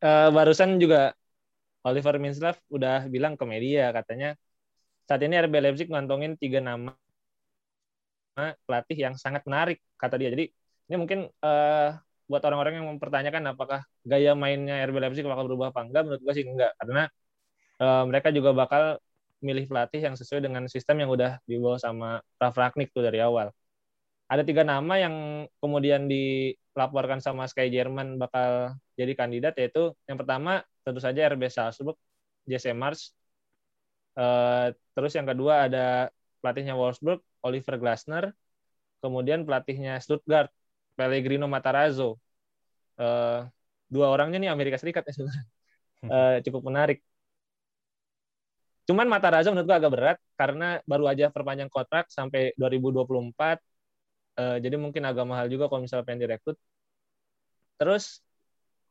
Uh, 0.00 0.28
barusan 0.34 0.80
juga 0.82 1.14
Oliver 1.86 2.16
Minslav 2.18 2.56
udah 2.68 3.06
bilang 3.06 3.38
ke 3.38 3.44
media 3.46 3.92
katanya 3.94 4.34
saat 5.06 5.22
ini 5.22 5.38
RB 5.38 5.54
Leipzig 5.62 5.88
ngantongin 5.90 6.34
tiga 6.34 6.58
nama 6.58 6.92
pelatih 8.66 8.98
yang 8.98 9.14
sangat 9.18 9.42
menarik 9.46 9.78
kata 9.98 10.16
dia. 10.18 10.30
Jadi 10.32 10.50
ini 10.90 10.96
mungkin 10.98 11.30
uh, 11.42 11.88
buat 12.30 12.42
orang-orang 12.46 12.82
yang 12.82 12.86
mempertanyakan 12.94 13.42
apakah 13.54 13.80
gaya 14.06 14.34
mainnya 14.34 14.82
RB 14.86 14.96
Leipzig 15.02 15.26
bakal 15.26 15.46
berubah 15.50 15.74
apa 15.74 15.82
enggak, 15.86 16.02
menurut 16.06 16.22
gue 16.22 16.34
sih 16.34 16.46
enggak 16.46 16.72
karena 16.78 17.02
uh, 17.82 18.02
mereka 18.06 18.28
juga 18.30 18.50
bakal 18.54 18.82
milih 19.40 19.66
pelatih 19.66 20.00
yang 20.04 20.14
sesuai 20.14 20.44
dengan 20.44 20.68
sistem 20.68 21.00
yang 21.02 21.10
udah 21.10 21.40
dibawa 21.48 21.80
sama 21.80 22.20
Ralf 22.36 22.56
Ragnick 22.56 22.92
tuh 22.92 23.02
dari 23.02 23.18
awal 23.24 23.50
ada 24.30 24.46
tiga 24.46 24.62
nama 24.62 24.94
yang 24.94 25.14
kemudian 25.58 26.06
dilaporkan 26.06 27.18
sama 27.18 27.50
Sky 27.50 27.66
Jerman 27.66 28.14
bakal 28.14 28.78
jadi 28.94 29.12
kandidat 29.18 29.58
yaitu 29.58 29.90
yang 30.06 30.22
pertama 30.22 30.62
tentu 30.86 31.02
saja 31.02 31.26
RB 31.34 31.50
Salzburg, 31.50 31.98
Jesse 32.46 32.70
Mars. 32.70 33.10
Uh, 34.14 34.70
terus 34.94 35.18
yang 35.18 35.26
kedua 35.26 35.66
ada 35.66 36.14
pelatihnya 36.38 36.78
Wolfsburg, 36.78 37.18
Oliver 37.42 37.74
Glasner. 37.82 38.30
Kemudian 39.02 39.42
pelatihnya 39.42 39.98
Stuttgart, 39.98 40.52
Pellegrino 40.94 41.50
Matarazzo. 41.50 42.22
Uh, 42.94 43.50
dua 43.90 44.14
orangnya 44.14 44.38
nih 44.38 44.50
Amerika 44.54 44.78
Serikat 44.78 45.10
ya 45.10 45.12
sebenarnya. 45.16 45.46
Uh, 46.06 46.36
cukup 46.46 46.62
menarik. 46.70 47.02
Cuman 48.86 49.10
Matarazzo 49.10 49.50
menurut 49.50 49.66
gue 49.66 49.78
agak 49.78 49.92
berat 49.94 50.18
karena 50.38 50.78
baru 50.86 51.10
aja 51.10 51.34
perpanjang 51.34 51.70
kontrak 51.70 52.06
sampai 52.10 52.54
2024 52.54 53.69
Uh, 54.38 54.56
jadi 54.62 54.76
mungkin 54.78 55.02
agak 55.04 55.26
mahal 55.26 55.46
juga 55.50 55.66
kalau 55.66 55.82
misalnya 55.82 56.06
pengen 56.06 56.22
direkrut. 56.26 56.56
Terus 57.80 58.20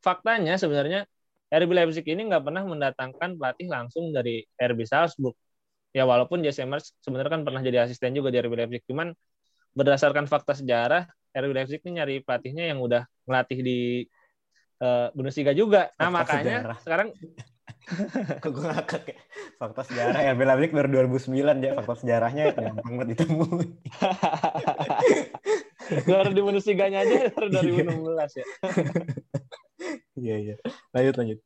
faktanya 0.02 0.58
sebenarnya 0.58 1.06
RB 1.50 1.72
Leipzig 1.74 2.06
ini 2.06 2.30
nggak 2.30 2.46
pernah 2.46 2.64
mendatangkan 2.66 3.38
pelatih 3.38 3.68
langsung 3.70 4.14
dari 4.14 4.46
RB 4.58 4.86
Salzburg. 4.86 5.34
Ya 5.90 6.06
walaupun 6.06 6.46
Jesse 6.46 6.62
Mars 6.70 6.94
sebenarnya 7.02 7.34
kan 7.34 7.42
pernah 7.42 7.62
jadi 7.66 7.86
asisten 7.86 8.14
juga 8.14 8.30
di 8.30 8.38
RB 8.42 8.54
Leipzig. 8.54 8.84
Cuman 8.86 9.14
berdasarkan 9.74 10.30
fakta 10.30 10.54
sejarah, 10.58 11.10
RB 11.34 11.52
Leipzig 11.54 11.82
ini 11.86 12.02
nyari 12.02 12.16
pelatihnya 12.22 12.70
yang 12.70 12.80
udah 12.82 13.06
ngelatih 13.26 13.60
di 13.62 13.80
uh, 14.82 15.10
Bundesliga 15.18 15.54
juga. 15.58 15.90
Nah 15.98 16.14
fakta 16.14 16.38
makanya 16.38 16.58
sejarah. 16.62 16.78
sekarang 16.86 17.08
Kok 18.44 18.52
gue 18.54 18.64
ngakak 18.66 19.04
ya. 19.10 19.18
Fakta 19.58 19.82
sejarah 19.86 20.22
ya. 20.22 20.34
Bela 20.38 20.54
Blik 20.56 20.72
baru 20.74 20.88
2009 21.08 21.66
ya. 21.66 21.72
Fakta 21.78 21.96
sejarahnya 22.06 22.54
gampang 22.54 22.96
banget 22.96 23.08
ditemui. 23.16 23.68
baru 26.10 26.30
di 26.30 26.42
Bundesliga-nya 26.46 27.02
aja 27.02 27.34
baru 27.34 27.48
2016 27.54 28.40
ya. 28.40 28.46
Iya, 30.20 30.36
iya. 30.38 30.56
Lanjut, 30.94 31.16
lanjut. 31.18 31.40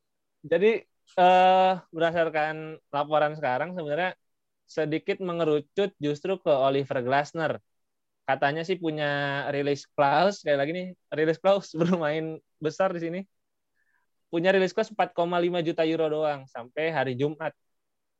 Jadi, 0.44 0.70
uh, 1.16 1.72
berdasarkan 1.88 2.76
laporan 2.92 3.32
sekarang 3.38 3.72
sebenarnya 3.72 4.12
sedikit 4.68 5.20
mengerucut 5.24 5.96
justru 5.96 6.36
ke 6.40 6.52
Oliver 6.52 7.00
Glasner. 7.00 7.60
Katanya 8.24 8.64
sih 8.64 8.80
punya 8.80 9.44
release 9.52 9.84
clause, 9.92 10.40
kayak 10.40 10.64
lagi 10.64 10.72
nih, 10.72 10.88
release 11.12 11.40
clause 11.40 11.76
bermain 11.76 12.40
besar 12.56 12.92
di 12.96 13.00
sini 13.04 13.20
punya 14.34 14.50
rilis 14.50 14.74
kelas 14.74 14.90
4,5 14.90 15.14
juta 15.62 15.86
euro 15.86 16.10
doang 16.10 16.42
sampai 16.50 16.90
hari 16.90 17.14
Jumat. 17.14 17.54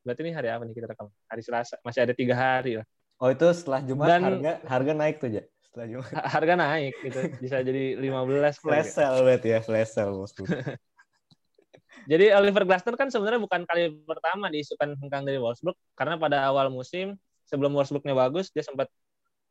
Berarti 0.07 0.23
ini 0.23 0.31
hari 0.31 0.49
apa 0.55 0.63
nih 0.63 0.75
kita 0.79 0.87
rekam? 0.95 1.11
Hari 1.27 1.43
Selasa. 1.43 1.75
Masih 1.83 2.07
ada 2.07 2.15
tiga 2.15 2.39
hari 2.39 2.79
lah. 2.79 2.87
Oh 3.19 3.35
itu 3.35 3.51
setelah 3.51 3.83
Jumat 3.83 4.07
Dan, 4.07 4.23
harga 4.23 4.53
harga 4.63 4.93
naik 4.95 5.17
tuh 5.19 5.31
ya? 5.35 5.43
Setelah 5.67 5.87
Jumat. 5.91 6.11
Harga 6.15 6.55
naik 6.55 6.95
gitu. 7.03 7.19
Bisa 7.43 7.57
jadi 7.67 7.99
15. 7.99 8.63
flash 8.63 8.95
sale 8.95 9.19
berarti 9.27 9.49
ya, 9.51 9.59
flash 9.59 9.91
sale 9.91 10.15
bosku. 10.15 10.47
jadi 12.11 12.39
Oliver 12.39 12.63
Glasner 12.63 12.95
kan 12.95 13.11
sebenarnya 13.11 13.43
bukan 13.43 13.67
kali 13.67 13.91
pertama 14.07 14.47
diisukan 14.55 14.95
hengkang 15.03 15.27
dari 15.27 15.43
Wolfsburg 15.43 15.75
karena 15.99 16.15
pada 16.15 16.47
awal 16.47 16.71
musim 16.71 17.19
sebelum 17.49 17.75
Wolfsburgnya 17.75 18.15
bagus 18.15 18.53
dia 18.53 18.63
sempat 18.63 18.93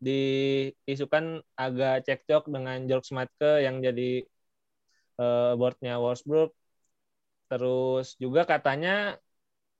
diisukan 0.03 1.39
agak 1.55 2.03
cekcok 2.03 2.51
dengan 2.51 2.83
George 2.85 3.09
Matke 3.15 3.63
yang 3.63 3.79
jadi 3.79 4.27
uh, 5.21 5.53
boardnya 5.59 5.93
Wolfsburg. 6.03 6.49
Terus 7.49 8.05
juga 8.23 8.41
katanya 8.51 8.89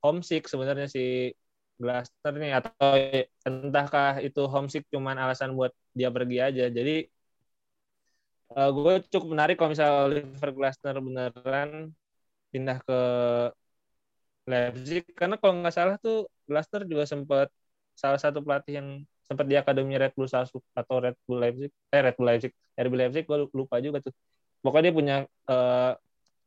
homesick 0.04 0.42
sebenarnya 0.52 0.86
si 0.94 1.32
Glaster 1.80 2.32
nih 2.38 2.52
atau 2.58 2.92
entahkah 3.48 4.22
itu 4.26 4.40
homesick 4.52 4.84
cuman 4.94 5.16
alasan 5.18 5.50
buat 5.58 5.72
dia 5.98 6.08
pergi 6.14 6.36
aja. 6.46 6.64
Jadi 6.70 6.90
uh, 8.56 8.70
gue 8.76 8.92
cukup 9.12 9.28
menarik 9.34 9.54
kalau 9.58 9.70
misalnya 9.72 9.96
Oliver 10.06 10.50
Glasner 10.56 10.96
beneran 11.06 11.70
pindah 12.52 12.78
ke 12.86 12.98
Leipzig 14.50 15.02
karena 15.18 15.34
kalau 15.40 15.52
nggak 15.60 15.74
salah 15.74 15.96
tuh 16.04 16.28
Glasner 16.48 16.82
juga 16.90 17.04
sempat 17.08 17.48
salah 17.96 18.20
satu 18.20 18.38
pelatih 18.44 18.74
yang 18.78 18.88
sempat 19.24 19.46
di 19.48 19.56
akademi 19.56 19.96
Red 19.96 20.12
Bull 20.16 20.28
Salzburg 20.28 20.64
atau 20.76 20.96
Red 21.00 21.16
Bull 21.24 21.40
Leipzig 21.40 21.70
eh 21.94 22.00
Red 22.04 22.14
Bull 22.18 22.28
Leipzig 22.28 22.52
RB 22.76 22.92
Leipzig 23.00 23.24
gue 23.24 23.38
lupa 23.56 23.76
juga 23.80 23.98
tuh 24.04 24.12
pokoknya 24.64 24.88
dia 24.88 24.94
punya 24.96 25.16
uh, 25.52 25.92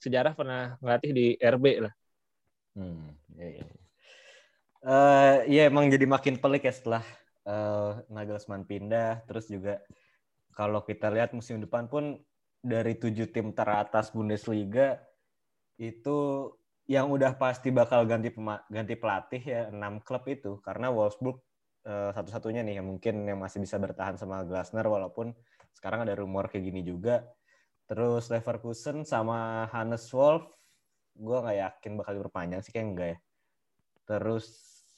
sejarah 0.01 0.33
pernah 0.33 0.73
ngelatih 0.81 1.11
di 1.13 1.27
RB 1.37 1.65
lah 1.85 1.93
hmm, 2.73 3.05
iya, 3.37 3.49
iya. 3.61 3.65
Uh, 4.81 5.35
ya 5.45 5.61
emang 5.69 5.93
jadi 5.93 6.09
makin 6.09 6.41
pelik 6.41 6.65
ya 6.65 6.73
setelah 6.73 7.03
uh, 7.45 8.01
Nagelsmann 8.09 8.65
pindah 8.65 9.21
terus 9.29 9.45
juga 9.45 9.77
kalau 10.57 10.81
kita 10.81 11.13
lihat 11.13 11.37
musim 11.37 11.61
depan 11.61 11.85
pun 11.85 12.17
dari 12.57 12.97
tujuh 12.97 13.29
tim 13.29 13.53
teratas 13.53 14.09
Bundesliga 14.09 14.97
itu 15.77 16.49
yang 16.89 17.13
udah 17.13 17.37
pasti 17.37 17.69
bakal 17.69 18.09
ganti 18.09 18.33
ganti 18.73 18.95
pelatih 18.97 19.43
ya 19.45 19.61
enam 19.69 20.01
klub 20.01 20.25
itu 20.25 20.57
karena 20.65 20.89
Wolfsburg 20.89 21.37
satu-satunya 21.87 22.67
nih 22.67 22.83
yang 22.83 22.87
mungkin 22.87 23.23
yang 23.23 23.39
masih 23.39 23.63
bisa 23.63 23.79
bertahan 23.79 24.19
sama 24.19 24.43
Glasner 24.43 24.83
walaupun 24.83 25.31
sekarang 25.71 26.03
ada 26.03 26.17
rumor 26.17 26.49
kayak 26.49 26.73
gini 26.73 26.81
juga. 26.81 27.21
Terus 27.87 28.27
Leverkusen 28.27 29.07
sama 29.07 29.63
Hannes 29.71 30.03
Wolf, 30.11 30.43
gue 31.15 31.37
nggak 31.39 31.57
yakin 31.57 31.91
bakal 31.95 32.13
berpanjang 32.27 32.61
sih 32.61 32.75
kayak 32.75 32.87
enggak 32.91 33.07
ya. 33.15 33.17
Terus 34.07 34.45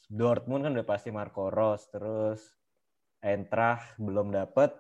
Dortmund 0.10 0.66
kan 0.66 0.74
udah 0.74 0.88
pasti 0.90 1.14
Marco 1.14 1.54
Rose, 1.54 1.86
terus 1.94 2.42
Eintracht 3.22 3.94
belum 4.02 4.34
dapet, 4.34 4.74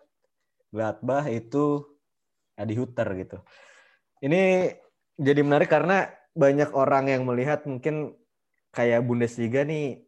Gladbach 0.73 1.29
itu 1.29 1.85
Adi 2.57 2.73
Hutter 2.73 3.07
gitu. 3.13 3.37
Ini 4.25 4.73
jadi 5.15 5.41
menarik 5.45 5.69
karena 5.69 6.09
banyak 6.33 6.73
orang 6.73 7.13
yang 7.13 7.23
melihat 7.29 7.63
mungkin 7.69 8.17
kayak 8.73 9.05
Bundesliga 9.05 9.61
nih 9.61 10.01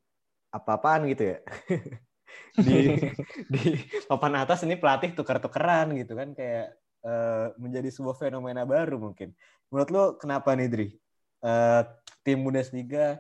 apa-apaan 0.50 1.06
gitu 1.14 1.38
ya. 1.38 1.40
di 2.66 3.00
di 3.48 3.64
papan 4.08 4.44
atas 4.44 4.64
ini 4.68 4.76
pelatih 4.76 5.16
tukar-tukeran 5.16 5.96
gitu 5.96 6.20
kan 6.20 6.36
kayak 6.36 6.81
uh, 7.06 7.54
menjadi 7.58 7.90
sebuah 7.90 8.18
fenomena 8.18 8.66
baru 8.66 8.98
mungkin. 8.98 9.34
Menurut 9.70 9.90
lo 9.90 10.04
kenapa 10.18 10.54
nih 10.58 10.70
Dri? 10.70 10.88
Uh, 11.42 11.82
tim 12.22 12.46
Bundesliga 12.46 13.18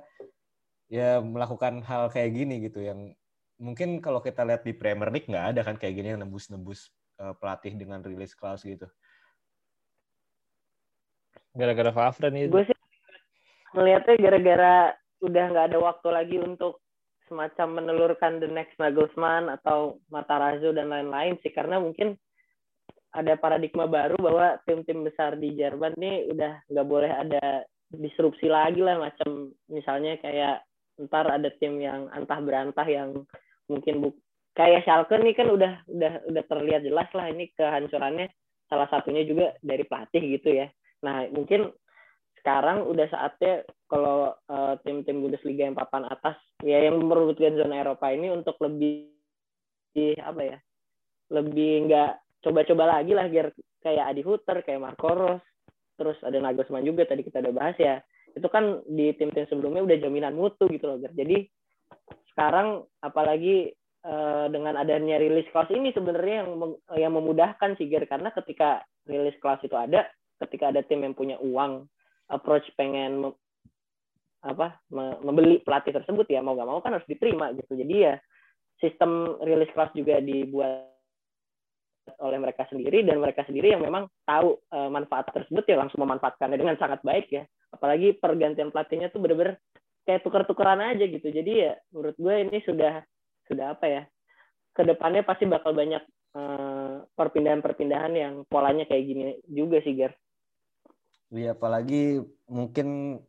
ya 0.91 1.23
melakukan 1.23 1.81
hal 1.81 2.11
kayak 2.13 2.35
gini 2.37 2.61
gitu 2.67 2.83
yang 2.85 3.15
mungkin 3.57 3.97
kalau 4.03 4.21
kita 4.21 4.45
lihat 4.45 4.61
di 4.61 4.75
Premier 4.75 5.09
League 5.09 5.25
nggak 5.25 5.55
ada 5.55 5.61
kan 5.65 5.79
kayak 5.79 5.97
gini 5.97 6.13
yang 6.13 6.21
nembus-nembus 6.21 6.91
uh, 7.17 7.33
pelatih 7.37 7.73
dengan 7.73 8.01
rilis 8.01 8.37
clause 8.37 8.65
gitu. 8.65 8.85
Gara-gara 11.57 11.91
Favre 11.91 12.29
nih. 12.31 12.47
Gue 12.47 12.63
sih 12.67 12.77
melihatnya 13.71 14.15
gara-gara 14.19 14.75
udah 15.23 15.43
nggak 15.53 15.65
ada 15.71 15.79
waktu 15.79 16.07
lagi 16.11 16.37
untuk 16.41 16.81
semacam 17.31 17.79
menelurkan 17.79 18.43
the 18.43 18.49
next 18.51 18.75
Nagelsmann 18.75 19.47
atau 19.47 20.03
Matarazzo 20.11 20.75
dan 20.75 20.91
lain-lain 20.91 21.39
sih 21.39 21.53
karena 21.55 21.79
mungkin 21.79 22.19
ada 23.11 23.35
paradigma 23.35 23.87
baru 23.87 24.15
bahwa 24.19 24.47
tim-tim 24.63 25.03
besar 25.03 25.35
di 25.35 25.51
Jerman 25.55 25.95
nih 25.99 26.31
udah 26.31 26.53
nggak 26.71 26.87
boleh 26.87 27.11
ada 27.11 27.67
disrupsi 27.91 28.47
lagi 28.47 28.79
lah 28.79 28.95
macam 28.99 29.51
misalnya 29.67 30.15
kayak 30.23 30.63
ntar 31.07 31.27
ada 31.27 31.51
tim 31.59 31.79
yang 31.83 32.07
antah 32.15 32.39
berantah 32.39 32.87
yang 32.87 33.27
mungkin 33.67 33.99
buk 33.99 34.15
kayak 34.55 34.83
Schalke 34.87 35.19
nih 35.19 35.35
kan 35.35 35.47
udah 35.51 35.83
udah 35.87 36.13
udah 36.27 36.43
terlihat 36.47 36.81
jelas 36.87 37.09
lah 37.11 37.27
ini 37.31 37.51
kehancurannya 37.55 38.31
salah 38.71 38.87
satunya 38.87 39.27
juga 39.27 39.55
dari 39.59 39.83
pelatih 39.83 40.23
gitu 40.39 40.63
ya. 40.63 40.67
Nah 41.03 41.27
mungkin 41.31 41.71
sekarang 42.39 42.87
udah 42.87 43.07
saatnya 43.11 43.67
kalau 43.91 44.33
uh, 44.49 44.73
tim-tim 44.81 45.21
Bundesliga 45.21 45.67
yang 45.67 45.77
papan 45.77 46.07
atas 46.07 46.39
ya 46.63 46.79
yang 46.79 46.97
merebutkan 47.03 47.59
zona 47.59 47.83
Eropa 47.83 48.07
ini 48.09 48.31
untuk 48.31 48.57
lebih 48.63 49.11
apa 50.23 50.41
ya 50.41 50.57
lebih 51.29 51.91
nggak 51.91 52.11
coba-coba 52.41 52.99
lagi 52.99 53.13
lah 53.13 53.29
biar 53.29 53.53
kayak 53.85 54.05
Adi 54.13 54.21
Hutter 54.25 54.65
kayak 54.65 54.81
Marco 54.81 55.09
Ros 55.13 55.41
terus 55.95 56.17
ada 56.25 56.41
Nagelsmann 56.41 56.85
juga 56.85 57.05
tadi 57.05 57.21
kita 57.21 57.41
udah 57.45 57.53
bahas 57.53 57.77
ya. 57.77 58.01
Itu 58.33 58.47
kan 58.49 58.81
di 58.87 59.13
tim-tim 59.15 59.45
sebelumnya 59.45 59.85
udah 59.85 59.97
jaminan 60.01 60.33
mutu 60.33 60.65
gitu 60.71 60.87
loh 60.87 60.97
jadi 60.97 61.45
sekarang 62.31 62.87
apalagi 63.03 63.75
uh, 64.07 64.47
dengan 64.49 64.79
adanya 64.79 65.19
rilis 65.19 65.45
kelas 65.51 65.69
ini 65.69 65.91
sebenarnya 65.91 66.47
yang 66.47 66.49
yang 66.97 67.13
memudahkan 67.13 67.77
sih 67.77 67.91
Ger. 67.91 68.07
Karena 68.07 68.31
ketika 68.33 68.81
rilis 69.05 69.35
kelas 69.43 69.61
itu 69.67 69.75
ada 69.75 70.07
ketika 70.41 70.73
ada 70.73 70.81
tim 70.81 71.05
yang 71.05 71.13
punya 71.13 71.37
uang 71.37 71.85
approach 72.31 72.65
pengen 72.79 73.29
apa 74.41 74.73
membeli 75.21 75.61
pelatih 75.61 75.93
tersebut 75.93 76.25
ya 76.25 76.41
mau 76.41 76.57
nggak 76.57 76.65
mau 76.65 76.81
kan 76.81 76.97
harus 76.97 77.05
diterima 77.05 77.53
gitu. 77.53 77.77
Jadi 77.77 77.95
ya 78.09 78.17
sistem 78.81 79.37
rilis 79.45 79.69
kelas 79.75 79.93
juga 79.93 80.17
dibuat 80.17 80.89
oleh 82.21 82.37
mereka 82.41 82.65
sendiri 82.69 83.05
dan 83.05 83.21
mereka 83.21 83.45
sendiri 83.45 83.73
yang 83.73 83.81
memang 83.81 84.09
tahu 84.25 84.57
uh, 84.73 84.89
manfaat 84.89 85.29
tersebut 85.29 85.65
ya 85.69 85.77
langsung 85.77 86.01
memanfaatkannya 86.01 86.57
dengan 86.57 86.75
sangat 86.77 87.01
baik 87.05 87.29
ya. 87.29 87.43
Apalagi 87.73 88.17
pergantian 88.17 88.73
pelatihnya 88.73 89.13
tuh 89.13 89.21
bener-bener 89.21 89.57
kayak 90.05 90.25
tuker-tukeran 90.25 90.81
aja 90.81 91.05
gitu. 91.05 91.27
Jadi 91.29 91.51
ya 91.69 91.73
menurut 91.93 92.17
gue 92.17 92.35
ini 92.49 92.57
sudah 92.65 93.05
sudah 93.45 93.77
apa 93.77 93.85
ya 93.85 94.03
ke 94.71 94.81
depannya 94.87 95.21
pasti 95.27 95.45
bakal 95.45 95.75
banyak 95.75 96.01
uh, 96.35 97.03
perpindahan-perpindahan 97.13 98.13
yang 98.15 98.33
polanya 98.47 98.87
kayak 98.87 99.03
gini 99.03 99.23
juga 99.45 99.83
sih 99.83 99.93
Ger. 99.97 100.15
Iya, 101.31 101.55
apalagi 101.55 102.19
mungkin 102.51 103.19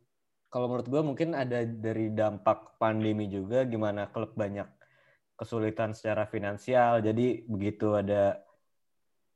kalau 0.51 0.67
menurut 0.69 0.87
gue 0.91 1.01
mungkin 1.01 1.29
ada 1.33 1.63
dari 1.63 2.11
dampak 2.11 2.75
pandemi 2.77 3.31
juga 3.31 3.63
gimana 3.63 4.11
klub 4.11 4.35
banyak 4.35 4.67
kesulitan 5.39 5.95
secara 5.95 6.27
finansial. 6.27 6.99
Jadi 7.01 7.47
begitu 7.47 7.95
ada 7.95 8.43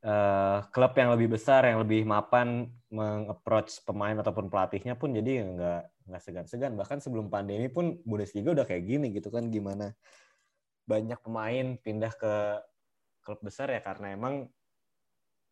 uh, 0.04 0.62
klub 0.70 0.92
yang 0.94 1.10
lebih 1.14 1.34
besar, 1.34 1.66
yang 1.66 1.82
lebih 1.82 2.06
mapan 2.06 2.70
mengapproach 2.88 3.82
pemain 3.82 4.16
ataupun 4.16 4.48
pelatihnya 4.48 4.94
pun 4.94 5.12
jadi 5.12 5.44
nggak 5.44 5.82
nggak 6.08 6.22
segan-segan. 6.22 6.72
Bahkan 6.78 7.02
sebelum 7.02 7.28
pandemi 7.32 7.66
pun 7.68 7.98
Bundesliga 8.06 8.54
udah 8.54 8.66
kayak 8.68 8.84
gini 8.86 9.10
gitu 9.12 9.28
kan 9.28 9.50
gimana 9.50 9.92
banyak 10.88 11.20
pemain 11.20 11.76
pindah 11.84 12.12
ke 12.16 12.34
klub 13.20 13.44
besar 13.44 13.68
ya 13.68 13.84
karena 13.84 14.16
emang 14.16 14.48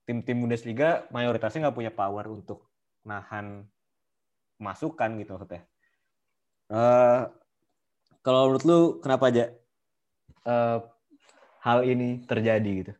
tim-tim 0.09 0.40
Bundesliga 0.40 1.04
mayoritasnya 1.12 1.68
nggak 1.68 1.76
punya 1.76 1.92
power 1.92 2.24
untuk 2.30 2.70
nahan 3.04 3.66
masukan 4.56 5.20
gitu 5.20 5.37
maksudnya. 5.37 5.62
Uh, 6.66 7.30
kalau 8.26 8.50
menurut 8.50 8.64
lu 8.66 8.80
kenapa 8.98 9.30
aja 9.30 9.54
uh, 10.48 10.82
hal 11.62 11.87
ini 11.87 12.24
terjadi 12.24 12.70
gitu? 12.82 12.92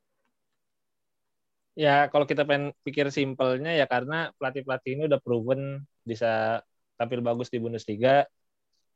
Ya 1.77 2.09
kalau 2.13 2.25
kita 2.31 2.43
pengen 2.49 2.73
pikir 2.87 3.07
simpelnya 3.13 3.71
ya 3.81 3.85
karena 3.85 4.33
pelatih-pelatih 4.41 4.91
ini 4.97 5.03
udah 5.09 5.21
proven 5.21 5.85
bisa 6.09 6.27
tampil 6.97 7.21
bagus 7.21 7.53
di 7.53 7.59
Bundesliga 7.61 8.25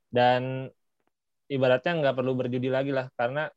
dan 0.08 0.72
ibaratnya 1.54 1.92
nggak 2.00 2.16
perlu 2.18 2.32
berjudi 2.40 2.68
lagi 2.72 2.90
lah 2.96 3.06
karena 3.20 3.52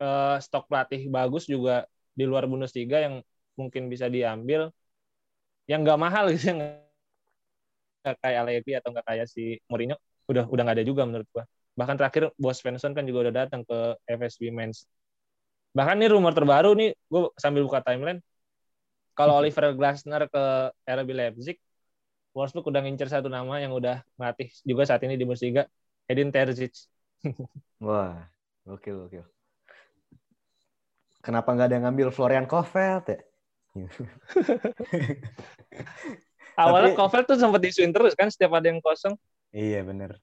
uh, 0.00 0.40
stok 0.40 0.64
pelatih 0.70 1.00
bagus 1.12 1.44
juga 1.44 1.84
di 2.18 2.24
luar 2.24 2.44
Bundesliga 2.48 2.96
yang 3.04 3.14
mungkin 3.60 3.92
bisa 3.92 4.06
diambil 4.08 4.72
yang 5.70 5.84
nggak 5.84 6.00
mahal 6.00 6.24
gitu 6.32 6.56
nggak 6.56 8.16
kayak 8.22 8.38
Allegri 8.42 8.72
atau 8.78 8.88
nggak 8.94 9.06
kayak 9.10 9.26
si 9.28 9.60
Mourinho 9.68 9.96
udah 10.30 10.44
udah 10.48 10.62
nggak 10.64 10.76
ada 10.80 10.86
juga 10.86 11.02
menurut 11.08 11.28
gua. 11.34 11.44
Bahkan 11.78 11.96
terakhir 12.00 12.22
bos 12.40 12.56
Svensson 12.58 12.92
kan 12.96 13.04
juga 13.08 13.28
udah 13.28 13.34
datang 13.44 13.62
ke 13.68 13.76
FSB 14.08 14.50
Men's 14.56 14.88
bahkan 15.76 15.96
nih 16.00 16.10
rumor 16.10 16.32
terbaru 16.34 16.74
nih 16.74 16.90
gue 17.12 17.20
sambil 17.38 17.62
buka 17.66 17.80
timeline 17.84 18.18
kalau. 19.18 19.34
Oliver 19.42 19.74
Glasner 19.74 20.30
ke 20.30 20.44
RB 20.86 21.10
Leipzig 21.10 21.58
Wolfsburg 22.30 22.70
udah 22.70 22.86
ngincer 22.86 23.10
satu 23.10 23.26
nama 23.26 23.58
yang 23.58 23.74
udah 23.74 24.06
melatih 24.14 24.46
juga 24.62 24.86
saat 24.86 25.02
ini 25.02 25.18
di 25.18 25.26
Bundesliga 25.26 25.66
Edin 26.06 26.30
Terzic 26.30 26.86
wah 27.84 28.30
oke 28.70 28.86
oke 28.86 29.26
kenapa 31.18 31.50
nggak 31.50 31.66
ada 31.66 31.74
yang 31.74 31.84
ngambil 31.90 32.14
Florian 32.14 32.46
Kohfeldt 32.46 33.10
ya 33.10 33.20
Awalnya 36.58 36.90
Tapi, 36.90 36.98
Kovel 36.98 37.22
tuh 37.22 37.38
sempat 37.38 37.62
disuin 37.62 37.94
terus 37.94 38.18
kan 38.18 38.26
setiap 38.26 38.58
ada 38.58 38.66
yang 38.66 38.82
kosong. 38.82 39.14
Iya 39.54 39.86
bener. 39.86 40.18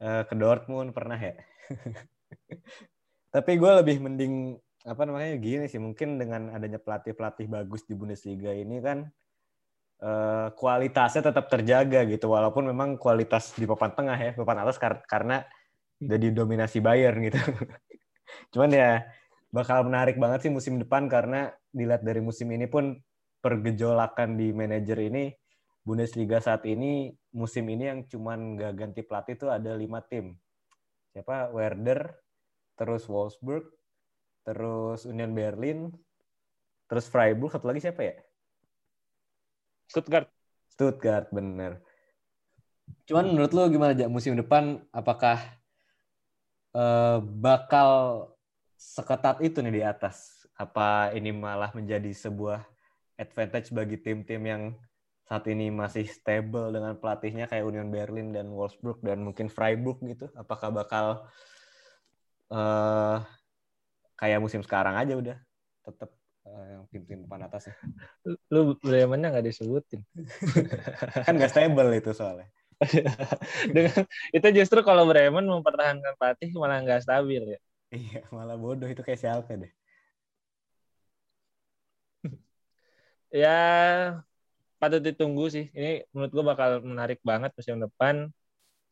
Uh, 0.00 0.24
ke 0.24 0.32
Dortmund 0.32 0.96
pernah 0.96 1.20
ya. 1.20 1.36
Tapi 3.34 3.60
gue 3.60 3.72
lebih 3.84 4.00
mending 4.00 4.56
apa 4.82 5.02
namanya 5.06 5.38
gini 5.38 5.70
sih 5.70 5.78
mungkin 5.78 6.18
dengan 6.18 6.50
adanya 6.50 6.82
pelatih-pelatih 6.82 7.46
bagus 7.46 7.86
di 7.86 7.94
Bundesliga 7.94 8.50
ini 8.50 8.82
kan 8.82 9.06
uh, 10.02 10.50
kualitasnya 10.58 11.30
tetap 11.30 11.46
terjaga 11.46 12.02
gitu 12.10 12.26
walaupun 12.26 12.66
memang 12.66 12.98
kualitas 12.98 13.54
di 13.54 13.62
papan 13.62 13.94
tengah 13.94 14.18
ya 14.18 14.30
papan 14.34 14.58
atas 14.66 14.82
kar 14.82 15.06
karena 15.06 15.46
udah 16.02 16.18
didominasi 16.18 16.82
Bayern 16.82 17.22
gitu. 17.22 17.38
Cuman 18.52 18.74
ya 18.74 19.06
bakal 19.54 19.86
menarik 19.86 20.18
banget 20.18 20.48
sih 20.48 20.52
musim 20.52 20.82
depan 20.82 21.06
karena 21.06 21.54
dilihat 21.70 22.02
dari 22.02 22.18
musim 22.18 22.50
ini 22.50 22.66
pun 22.66 22.98
pergejolakan 23.38 24.34
di 24.34 24.50
manajer 24.50 24.98
ini 24.98 25.30
Bundesliga 25.82 26.38
saat 26.38 26.62
ini 26.66 27.10
musim 27.34 27.66
ini 27.66 27.90
yang 27.90 28.00
cuman 28.06 28.54
nggak 28.54 28.72
ganti 28.78 29.00
pelatih 29.02 29.34
itu 29.34 29.46
ada 29.50 29.74
lima 29.74 29.98
tim. 30.02 30.38
Siapa? 31.10 31.50
Werder, 31.50 32.14
terus 32.78 33.04
Wolfsburg, 33.10 33.66
terus 34.42 35.06
Union 35.06 35.32
Berlin, 35.34 35.90
terus 36.90 37.06
Freiburg, 37.08 37.54
satu 37.54 37.70
lagi 37.70 37.82
siapa 37.82 38.02
ya? 38.02 38.16
Stuttgart. 39.86 40.28
Stuttgart, 40.72 41.28
bener. 41.30 41.84
Cuman 43.06 43.34
menurut 43.34 43.52
lo 43.52 43.68
gimana 43.68 43.92
aja 43.92 44.08
musim 44.08 44.34
depan? 44.34 44.82
Apakah 44.90 45.38
uh, 46.74 47.20
bakal 47.20 47.90
seketat 48.78 49.38
itu 49.44 49.60
nih 49.60 49.74
di 49.80 49.82
atas? 49.84 50.46
Apa 50.56 51.12
ini 51.16 51.32
malah 51.32 51.72
menjadi 51.76 52.12
sebuah 52.12 52.62
advantage 53.18 53.72
bagi 53.72 54.00
tim-tim 54.00 54.42
yang 54.42 54.62
saat 55.26 55.48
ini 55.48 55.72
masih 55.72 56.04
stable 56.08 56.74
dengan 56.74 56.98
pelatihnya 56.98 57.48
kayak 57.48 57.64
Union 57.64 57.88
Berlin 57.88 58.34
dan 58.34 58.52
Wolfsburg 58.52 59.00
dan 59.00 59.22
mungkin 59.22 59.48
Freiburg 59.48 60.02
gitu? 60.04 60.28
Apakah 60.36 60.68
bakal 60.74 61.06
uh, 62.52 63.22
kayak 64.22 64.38
musim 64.38 64.62
sekarang 64.62 64.94
aja 64.94 65.18
udah 65.18 65.36
tetap 65.82 66.14
uh, 66.46 66.54
eh, 66.54 66.66
yang 66.78 66.82
tim-tim 66.94 67.18
depan 67.26 67.42
atas 67.42 67.74
ya? 67.74 67.74
Lu 68.54 68.78
Bremen-nya 68.78 69.34
nggak 69.34 69.50
disebutin. 69.50 70.06
kan 71.26 71.34
nggak 71.34 71.50
stable 71.50 71.90
itu 71.90 72.14
soalnya. 72.14 72.46
Dengan 73.74 74.06
itu 74.30 74.48
justru 74.62 74.86
kalau 74.86 75.10
Bremen 75.10 75.42
mempertahankan 75.42 76.14
pelatih 76.14 76.54
malah 76.54 76.78
nggak 76.86 77.02
stabil 77.02 77.58
ya. 77.58 77.60
Iya, 77.90 78.22
malah 78.30 78.54
bodoh 78.54 78.86
itu 78.86 79.02
kayak 79.02 79.18
siapa 79.18 79.50
deh. 79.58 79.72
ya 83.42 83.58
patut 84.78 85.02
ditunggu 85.02 85.50
sih. 85.50 85.66
Ini 85.74 86.06
menurut 86.14 86.30
gue 86.30 86.44
bakal 86.46 86.70
menarik 86.86 87.18
banget 87.26 87.50
musim 87.58 87.82
depan 87.82 88.30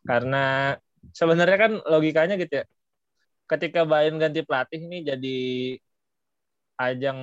karena 0.03 0.75
sebenarnya 1.15 1.59
kan 1.59 1.73
logikanya 1.87 2.35
gitu 2.35 2.63
ya. 2.63 2.67
Ketika 3.51 3.81
Bayern 3.91 4.17
ganti 4.23 4.41
pelatih 4.47 4.81
ini 4.87 4.99
jadi 5.11 5.37
ajang 6.79 7.19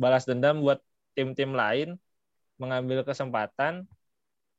balas 0.00 0.24
dendam 0.28 0.56
buat 0.64 0.80
tim-tim 1.16 1.50
lain 1.52 1.88
mengambil 2.60 3.04
kesempatan. 3.06 3.84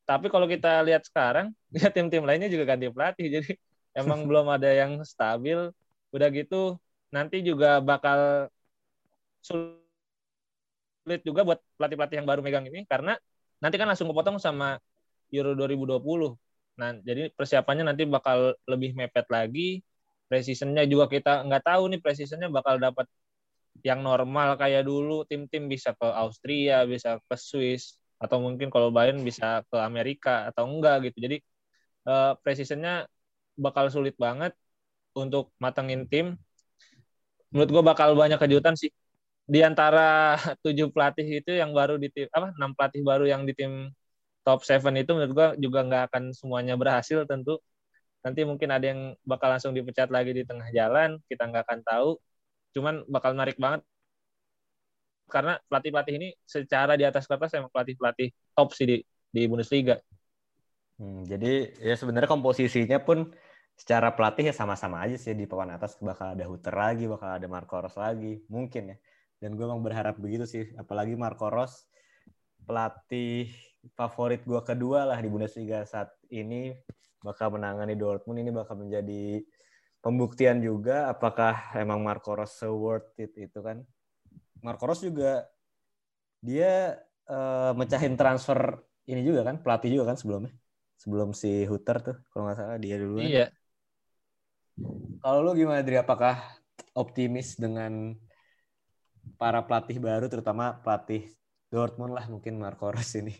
Tapi 0.09 0.27
kalau 0.33 0.47
kita 0.49 0.81
lihat 0.87 1.03
sekarang, 1.07 1.53
ya 1.77 1.89
tim-tim 1.93 2.23
lainnya 2.27 2.49
juga 2.51 2.65
ganti 2.71 2.87
pelatih. 2.91 3.27
Jadi 3.41 3.51
emang 3.99 4.25
belum 4.29 4.47
ada 4.51 4.69
yang 4.71 5.01
stabil. 5.05 5.71
Udah 6.15 6.27
gitu 6.33 6.77
nanti 7.11 7.43
juga 7.43 7.79
bakal 7.83 8.47
sulit 9.43 9.81
sulit 11.03 11.21
juga 11.25 11.41
buat 11.47 11.59
pelatih-pelatih 11.77 12.15
yang 12.21 12.27
baru 12.29 12.41
megang 12.45 12.65
ini 12.69 12.85
karena 12.85 13.17
nanti 13.61 13.75
kan 13.77 13.89
langsung 13.89 14.09
kepotong 14.09 14.37
sama 14.37 14.77
Euro 15.33 15.53
2020. 15.57 16.37
Nah, 16.77 16.97
jadi 17.01 17.29
persiapannya 17.33 17.83
nanti 17.89 18.03
bakal 18.09 18.53
lebih 18.69 18.93
mepet 18.97 19.25
lagi. 19.31 19.81
Precisionnya 20.31 20.83
juga 20.87 21.05
kita 21.11 21.43
nggak 21.47 21.63
tahu 21.67 21.83
nih 21.91 21.99
precisionnya 21.99 22.47
bakal 22.47 22.79
dapat 22.79 23.05
yang 23.87 23.99
normal 24.05 24.55
kayak 24.61 24.83
dulu 24.87 25.27
tim-tim 25.29 25.67
bisa 25.73 25.91
ke 25.99 26.07
Austria, 26.07 26.87
bisa 26.87 27.19
ke 27.27 27.35
Swiss 27.35 27.99
atau 28.23 28.37
mungkin 28.45 28.67
kalau 28.73 28.89
Bayern 28.95 29.19
bisa 29.27 29.65
ke 29.67 29.77
Amerika 29.81 30.47
atau 30.49 30.63
enggak 30.71 31.11
gitu. 31.11 31.17
Jadi 31.25 31.37
uh, 32.07 32.37
precisionnya 32.43 32.93
bakal 33.59 33.91
sulit 33.91 34.15
banget 34.15 34.53
untuk 35.17 35.51
matengin 35.59 36.07
tim. 36.11 36.39
Menurut 37.51 37.69
gue 37.75 37.83
bakal 37.83 38.09
banyak 38.15 38.39
kejutan 38.39 38.75
sih 38.79 38.91
di 39.53 39.59
antara 39.65 40.37
tujuh 40.63 40.87
pelatih 40.95 41.27
itu 41.43 41.51
yang 41.61 41.71
baru 41.75 41.99
di 41.99 42.07
tim 42.13 42.27
apa 42.31 42.55
enam 42.55 42.71
pelatih 42.77 43.01
baru 43.03 43.25
yang 43.27 43.43
di 43.47 43.53
tim 43.57 43.91
top 44.47 44.63
seven 44.65 44.95
itu 45.01 45.11
menurut 45.13 45.33
gua 45.37 45.47
juga 45.59 45.79
nggak 45.87 46.03
akan 46.11 46.23
semuanya 46.33 46.73
berhasil 46.79 47.27
tentu 47.29 47.59
nanti 48.21 48.41
mungkin 48.45 48.69
ada 48.69 48.85
yang 48.85 49.17
bakal 49.25 49.49
langsung 49.49 49.73
dipecat 49.73 50.09
lagi 50.13 50.31
di 50.33 50.43
tengah 50.45 50.69
jalan 50.73 51.17
kita 51.25 51.49
nggak 51.49 51.63
akan 51.67 51.79
tahu. 51.85 52.09
Cuman 52.77 53.03
bakal 53.09 53.33
menarik 53.35 53.57
banget. 53.57 53.81
Karena 55.31 55.57
pelatih 55.65 55.91
pelatih 55.95 56.13
ini 56.19 56.29
secara 56.43 56.93
di 56.99 57.03
atas 57.07 57.25
kertas 57.25 57.55
emang 57.55 57.71
pelatih 57.71 57.95
pelatih 57.95 58.29
top 58.53 58.69
sih 58.75 58.85
di 58.85 58.97
di 59.31 59.41
Bundesliga. 59.47 59.95
Hmm, 61.01 61.25
jadi 61.25 61.71
ya 61.81 61.95
sebenarnya 61.97 62.29
komposisinya 62.29 63.01
pun 63.01 63.33
secara 63.73 64.13
pelatih 64.13 64.51
ya 64.51 64.53
sama-sama 64.53 65.01
aja 65.01 65.17
sih. 65.17 65.33
Di 65.33 65.49
papan 65.49 65.73
atas 65.79 65.97
bakal 65.97 66.37
ada 66.37 66.45
Hutter 66.45 66.75
lagi, 66.75 67.09
bakal 67.09 67.41
ada 67.41 67.47
Marco 67.49 67.79
Ros 67.81 67.97
lagi, 67.97 68.43
mungkin 68.51 68.93
ya. 68.93 68.97
Dan 69.41 69.57
gue 69.57 69.65
emang 69.65 69.81
berharap 69.81 70.21
begitu 70.21 70.45
sih. 70.45 70.63
Apalagi 70.77 71.17
Marco 71.17 71.49
Ros 71.49 71.89
pelatih 72.65 73.49
favorit 73.97 74.41
gue 74.45 74.61
kedua 74.61 75.05
lah 75.07 75.17
di 75.19 75.29
Bundesliga 75.29 75.85
saat 75.85 76.13
ini. 76.29 76.75
Bakal 77.21 77.53
menangani 77.53 77.93
Dortmund 77.93 78.41
ini 78.41 78.49
bakal 78.49 78.81
menjadi 78.81 79.45
pembuktian 80.01 80.57
juga 80.57 81.13
apakah 81.13 81.77
emang 81.77 82.01
Marco 82.01 82.33
Ros 82.33 82.57
so 82.57 82.73
worth 82.73 83.13
it 83.21 83.33
itu 83.37 83.61
kan. 83.61 83.85
Marco 84.65 84.89
Ros 84.89 85.05
juga 85.05 85.45
dia 86.41 86.97
uh, 87.29 87.77
mecahin 87.77 88.17
transfer 88.17 88.81
ini 89.05 89.21
juga 89.21 89.45
kan 89.45 89.61
pelatih 89.61 90.01
juga 90.01 90.13
kan 90.13 90.17
sebelumnya. 90.17 90.53
Sebelum 90.97 91.33
si 91.33 91.65
Hutter 91.65 91.97
tuh 92.01 92.17
kalau 92.29 92.49
nggak 92.49 92.57
salah 92.57 92.77
dia 92.81 92.97
dulu 92.97 93.21
iya. 93.21 93.49
Kalau 95.21 95.45
lu 95.45 95.53
gimana 95.53 95.85
Dri? 95.85 95.97
Apakah 96.01 96.41
optimis 96.97 97.57
dengan 97.57 98.17
para 99.37 99.61
pelatih 99.61 100.01
baru 100.01 100.25
terutama 100.25 100.81
pelatih 100.81 101.29
Dortmund 101.71 102.11
lah 102.11 102.27
mungkin 102.27 102.59
Marco 102.59 102.91
Ros 102.91 103.15
ini. 103.15 103.31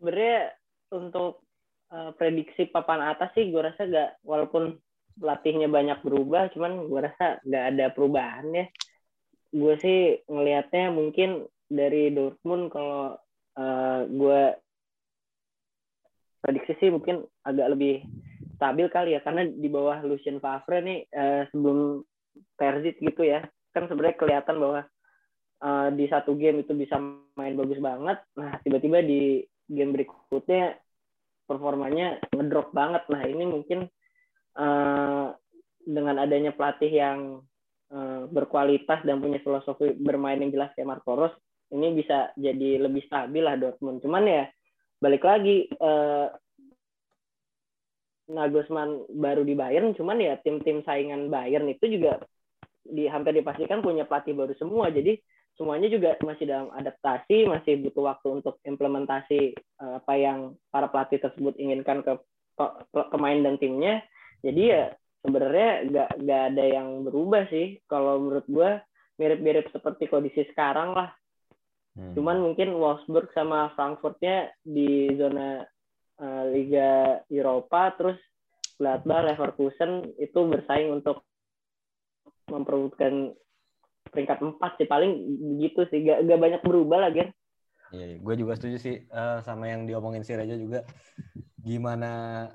Sebenarnya 0.00 0.56
untuk 0.96 1.44
uh, 1.92 2.16
prediksi 2.16 2.72
papan 2.72 3.04
atas 3.12 3.36
sih 3.36 3.52
gue 3.52 3.60
rasa 3.60 3.84
gak 3.84 4.24
walaupun 4.24 4.80
pelatihnya 5.20 5.68
banyak 5.70 6.00
berubah 6.02 6.50
cuman 6.56 6.88
gue 6.88 7.00
rasa 7.04 7.38
gak 7.44 7.64
ada 7.76 7.92
perubahan 7.92 8.48
ya. 8.56 8.66
Gue 9.52 9.76
sih 9.78 10.24
ngelihatnya 10.26 10.90
mungkin 10.90 11.44
dari 11.68 12.08
Dortmund 12.10 12.72
kalau 12.72 13.20
uh, 13.60 14.00
gue 14.08 14.40
prediksi 16.40 16.72
sih 16.80 16.88
mungkin 16.88 17.24
agak 17.44 17.76
lebih 17.76 18.04
stabil 18.56 18.86
kali 18.88 19.16
ya 19.16 19.20
karena 19.20 19.44
di 19.48 19.68
bawah 19.68 20.00
Lucien 20.04 20.40
Favre 20.40 20.80
nih 20.80 20.98
uh, 21.12 21.42
sebelum 21.52 22.00
Terzic 22.56 22.96
gitu 23.00 23.24
ya 23.24 23.44
kan 23.74 23.90
sebenarnya 23.90 24.16
kelihatan 24.16 24.56
bahwa 24.60 24.80
uh, 25.62 25.88
di 25.94 26.08
satu 26.10 26.34
game 26.34 26.64
itu 26.64 26.72
bisa 26.74 26.98
main 27.38 27.54
bagus 27.54 27.78
banget 27.78 28.18
nah 28.34 28.58
tiba-tiba 28.64 29.04
di 29.04 29.44
game 29.70 29.92
berikutnya 29.94 30.78
performanya 31.44 32.18
ngedrop 32.32 32.72
banget 32.72 33.04
nah 33.12 33.22
ini 33.22 33.44
mungkin 33.44 33.86
uh, 34.58 35.34
dengan 35.84 36.16
adanya 36.16 36.56
pelatih 36.56 36.90
yang 36.90 37.18
uh, 37.92 38.24
berkualitas 38.32 39.04
dan 39.04 39.20
punya 39.20 39.38
filosofi 39.44 39.92
bermain 39.94 40.40
yang 40.40 40.50
jelas 40.50 40.72
kayak 40.72 40.88
Marco 40.88 41.12
Ros 41.14 41.34
ini 41.70 41.92
bisa 41.92 42.32
jadi 42.34 42.80
lebih 42.80 43.04
stabil 43.04 43.44
lah 43.44 43.60
Dortmund 43.60 44.00
cuman 44.00 44.24
ya 44.24 44.44
balik 45.02 45.22
lagi 45.26 45.68
uh, 45.84 46.32
Nagelsmann 48.24 49.04
baru 49.12 49.44
di 49.44 49.52
Bayern, 49.52 49.92
cuman 49.92 50.16
ya 50.16 50.40
tim-tim 50.40 50.80
saingan 50.80 51.28
Bayern 51.28 51.68
itu 51.68 51.84
juga 51.84 52.24
di 52.84 53.04
hampir 53.04 53.36
dipastikan 53.36 53.84
punya 53.84 54.08
pelatih 54.08 54.32
baru 54.32 54.56
semua. 54.56 54.88
Jadi 54.88 55.20
semuanya 55.54 55.88
juga 55.90 56.18
masih 56.22 56.44
dalam 56.50 56.68
adaptasi, 56.74 57.46
masih 57.46 57.78
butuh 57.86 58.10
waktu 58.10 58.28
untuk 58.42 58.58
implementasi 58.66 59.54
uh, 59.78 60.02
apa 60.02 60.12
yang 60.18 60.58
para 60.70 60.90
pelatih 60.90 61.22
tersebut 61.22 61.54
inginkan 61.58 62.02
ke 62.02 62.12
pemain 63.10 63.40
dan 63.42 63.58
timnya. 63.58 64.02
Jadi 64.42 64.62
ya 64.70 64.90
sebenarnya 65.22 65.70
nggak 65.90 66.10
nggak 66.20 66.42
ada 66.52 66.64
yang 66.64 66.88
berubah 67.06 67.46
sih. 67.48 67.78
Kalau 67.86 68.18
menurut 68.20 68.46
gue 68.50 68.70
mirip-mirip 69.18 69.70
seperti 69.70 70.10
kondisi 70.10 70.42
sekarang 70.50 70.94
lah. 70.94 71.14
Hmm. 71.94 72.12
Cuman 72.18 72.42
mungkin 72.42 72.74
Wolfsburg 72.74 73.30
sama 73.30 73.70
Frankfurtnya 73.78 74.50
di 74.66 75.14
zona 75.14 75.62
uh, 76.18 76.44
Liga 76.50 77.22
Eropa, 77.30 77.94
terus 77.94 78.18
Gladbach, 78.74 79.22
Leverkusen 79.22 80.18
itu 80.18 80.40
bersaing 80.42 80.90
untuk 80.90 81.22
memperebutkan 82.50 83.32
peringkat 84.14 84.38
empat 84.38 84.78
sih 84.78 84.86
paling 84.86 85.12
begitu 85.58 85.84
sih 85.90 86.06
gak, 86.06 86.22
gak 86.24 86.40
banyak 86.40 86.62
berubah 86.62 86.98
lah 87.02 87.10
Ger. 87.10 87.28
Iya, 87.94 88.18
gue 88.18 88.34
juga 88.38 88.58
setuju 88.58 88.76
sih 88.78 88.96
uh, 89.10 89.38
sama 89.42 89.70
yang 89.70 89.86
diomongin 89.86 90.22
si 90.22 90.34
Reja 90.34 90.54
juga. 90.54 90.86
Gimana 91.58 92.46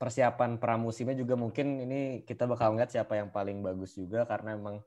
persiapan 0.00 0.56
pramusimnya 0.56 1.12
juga 1.12 1.36
mungkin 1.36 1.84
ini 1.84 2.24
kita 2.24 2.48
bakal 2.48 2.72
ngeliat 2.72 2.88
siapa 2.88 3.20
yang 3.20 3.28
paling 3.28 3.60
bagus 3.60 3.92
juga 3.96 4.24
karena 4.24 4.56
emang 4.56 4.80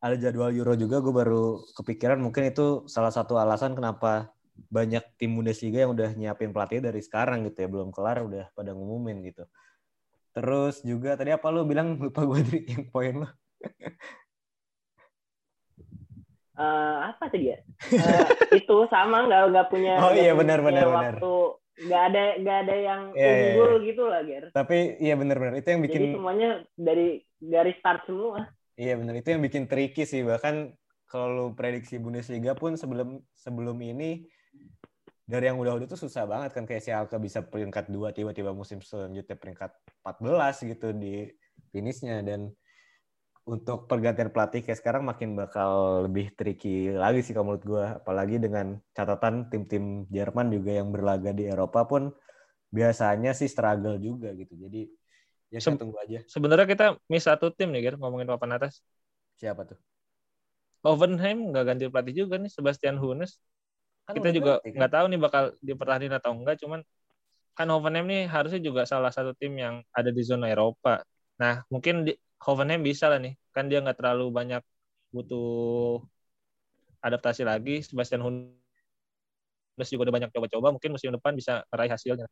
ada 0.00 0.16
jadwal 0.16 0.48
Euro 0.54 0.72
juga 0.72 1.04
gue 1.04 1.12
baru 1.12 1.60
kepikiran 1.76 2.16
mungkin 2.16 2.48
itu 2.48 2.88
salah 2.88 3.12
satu 3.12 3.36
alasan 3.36 3.76
kenapa 3.76 4.32
banyak 4.66 5.04
tim 5.20 5.36
Bundesliga 5.38 5.86
yang 5.86 5.92
udah 5.94 6.16
nyiapin 6.16 6.50
pelatih 6.50 6.82
dari 6.82 6.98
sekarang 7.04 7.46
gitu 7.46 7.66
ya 7.66 7.68
belum 7.70 7.94
kelar 7.94 8.24
udah 8.24 8.50
pada 8.56 8.74
ngumumin 8.74 9.22
gitu. 9.26 9.44
Terus 10.34 10.82
juga 10.86 11.14
tadi 11.14 11.34
apa 11.34 11.46
lu 11.50 11.66
bilang 11.66 11.98
lupa 11.98 12.26
gue 12.26 12.40
dari 12.42 12.60
yang 12.72 12.84
poin 12.90 13.26
lo. 13.26 13.28
Uh, 16.58 17.14
apa 17.14 17.24
tadi 17.30 17.54
ya? 17.54 17.58
Uh, 17.88 18.26
itu 18.58 18.76
sama 18.90 19.30
nggak 19.30 19.42
nggak 19.54 19.66
punya. 19.70 19.94
Oh 20.02 20.12
iya 20.12 20.34
benar 20.34 20.60
benar 20.60 20.86
benar. 20.90 21.14
Waktu 21.16 21.34
nggak 21.78 22.02
ada 22.10 22.24
nggak 22.42 22.58
ada 22.66 22.74
yang 22.74 23.02
yeah, 23.14 23.22
iya, 23.22 23.30
unggul 23.54 23.72
yeah. 23.78 23.86
gitu 23.86 24.02
lah 24.10 24.20
Ger. 24.26 24.44
Tapi 24.50 24.78
iya 24.98 25.14
benar-benar 25.14 25.54
itu 25.56 25.68
yang 25.70 25.82
bikin. 25.86 26.00
Jadi 26.02 26.14
semuanya 26.18 26.50
dari 26.74 27.08
garis 27.38 27.76
start 27.78 28.02
semua. 28.10 28.50
Iya 28.78 28.94
benar 28.98 29.14
itu 29.18 29.28
yang 29.30 29.42
bikin 29.42 29.64
tricky 29.70 30.02
sih 30.06 30.22
bahkan 30.26 30.74
kalau 31.08 31.26
lu 31.32 31.46
prediksi 31.56 31.96
Bundesliga 31.96 32.52
pun 32.52 32.76
sebelum 32.76 33.22
sebelum 33.32 33.78
ini 33.80 34.28
dari 35.28 35.44
yang 35.44 35.60
udah-udah 35.60 35.88
tuh 35.88 36.00
susah 36.00 36.24
banget 36.24 36.56
kan 36.56 36.64
kayak 36.64 36.82
si 36.84 36.88
Alka 36.88 37.20
bisa 37.20 37.44
peringkat 37.44 37.92
dua 37.92 38.16
tiba-tiba 38.16 38.56
musim 38.56 38.80
selanjutnya 38.80 39.36
peringkat 39.36 39.76
14 40.00 40.72
gitu 40.72 40.88
di 40.96 41.28
finishnya 41.68 42.24
dan 42.24 42.48
untuk 43.48 43.88
pergantian 43.88 44.28
pelatih 44.28 44.60
kayak 44.60 44.76
sekarang 44.76 45.08
makin 45.08 45.32
bakal 45.32 46.04
lebih 46.04 46.36
tricky 46.36 46.92
lagi 46.92 47.24
sih 47.24 47.32
kalau 47.32 47.56
menurut 47.56 47.64
gue 47.64 47.84
apalagi 47.96 48.36
dengan 48.36 48.76
catatan 48.92 49.48
tim-tim 49.48 50.04
Jerman 50.12 50.52
juga 50.52 50.76
yang 50.76 50.92
berlaga 50.92 51.32
di 51.32 51.48
Eropa 51.48 51.88
pun 51.88 52.12
biasanya 52.68 53.32
sih 53.32 53.48
struggle 53.48 53.96
juga 53.96 54.36
gitu. 54.36 54.52
Jadi 54.52 54.92
ya 55.48 55.64
Se 55.64 55.72
tunggu 55.72 55.96
aja. 55.96 56.20
sebenarnya 56.28 56.68
kita 56.68 56.86
miss 57.08 57.24
satu 57.24 57.48
tim 57.48 57.72
nih 57.72 57.88
Ger 57.88 57.94
ngomongin 57.96 58.28
papan 58.28 58.60
atas. 58.60 58.84
Siapa 59.40 59.64
tuh? 59.64 59.80
Hoffenheim 60.84 61.48
nggak 61.48 61.64
ganti 61.64 61.84
pelatih 61.88 62.14
juga 62.28 62.36
nih 62.36 62.52
Sebastian 62.52 63.00
Hunes. 63.00 63.40
Kan 64.04 64.20
kita 64.20 64.28
juga 64.36 64.60
kan? 64.60 64.76
nggak 64.76 64.90
kan? 64.92 64.96
tahu 65.00 65.04
nih 65.08 65.20
bakal 65.24 65.44
dipertahankan 65.64 66.20
atau 66.20 66.30
enggak 66.36 66.56
cuman 66.60 66.80
kan 67.56 67.66
Hoffenheim 67.72 68.04
nih 68.04 68.22
harusnya 68.28 68.60
juga 68.60 68.84
salah 68.84 69.08
satu 69.08 69.32
tim 69.40 69.56
yang 69.56 69.80
ada 69.96 70.12
di 70.12 70.20
zona 70.20 70.52
Eropa. 70.52 71.00
Nah 71.40 71.64
mungkin 71.72 72.04
di, 72.04 72.12
Hoffenheim 72.44 72.82
bisa 72.88 73.04
lah 73.10 73.18
nih. 73.24 73.34
Kan 73.54 73.64
dia 73.70 73.78
nggak 73.82 73.98
terlalu 73.98 74.24
banyak 74.38 74.62
butuh 75.14 76.02
adaptasi 77.02 77.42
lagi. 77.46 77.82
Sebastian 77.82 78.22
Hunes 78.24 78.54
juga 79.92 80.02
udah 80.10 80.14
banyak 80.16 80.30
coba-coba. 80.34 80.68
Mungkin 80.74 80.90
musim 80.94 81.10
depan 81.14 81.32
bisa 81.38 81.62
meraih 81.70 81.92
hasilnya. 81.92 82.26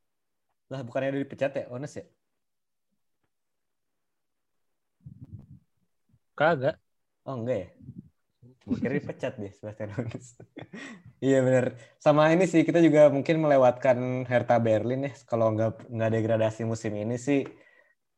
Lah 0.73 0.81
bukannya 0.87 1.15
udah 1.15 1.23
dipecat 1.23 1.53
ya 1.55 1.65
Hunes 1.71 1.95
ya? 1.95 2.05
Kagak. 6.37 6.77
Oh 7.27 7.35
enggak 7.41 7.59
ya? 7.65 7.69
Gue 8.67 8.77
kira 8.83 8.95
dipecat 8.99 9.33
deh 9.39 9.53
Sebastian 9.55 9.91
Hones. 9.95 10.35
iya 11.27 11.39
benar. 11.43 11.79
Sama 12.03 12.31
ini 12.35 12.51
sih 12.51 12.67
kita 12.67 12.83
juga 12.83 13.09
mungkin 13.15 13.39
melewatkan 13.39 14.27
Hertha 14.27 14.59
Berlin 14.59 15.07
ya. 15.07 15.13
Kalau 15.31 15.55
nggak 15.55 15.87
nggak 15.87 16.11
degradasi 16.19 16.63
musim 16.67 16.93
ini 16.99 17.15
sih, 17.17 17.47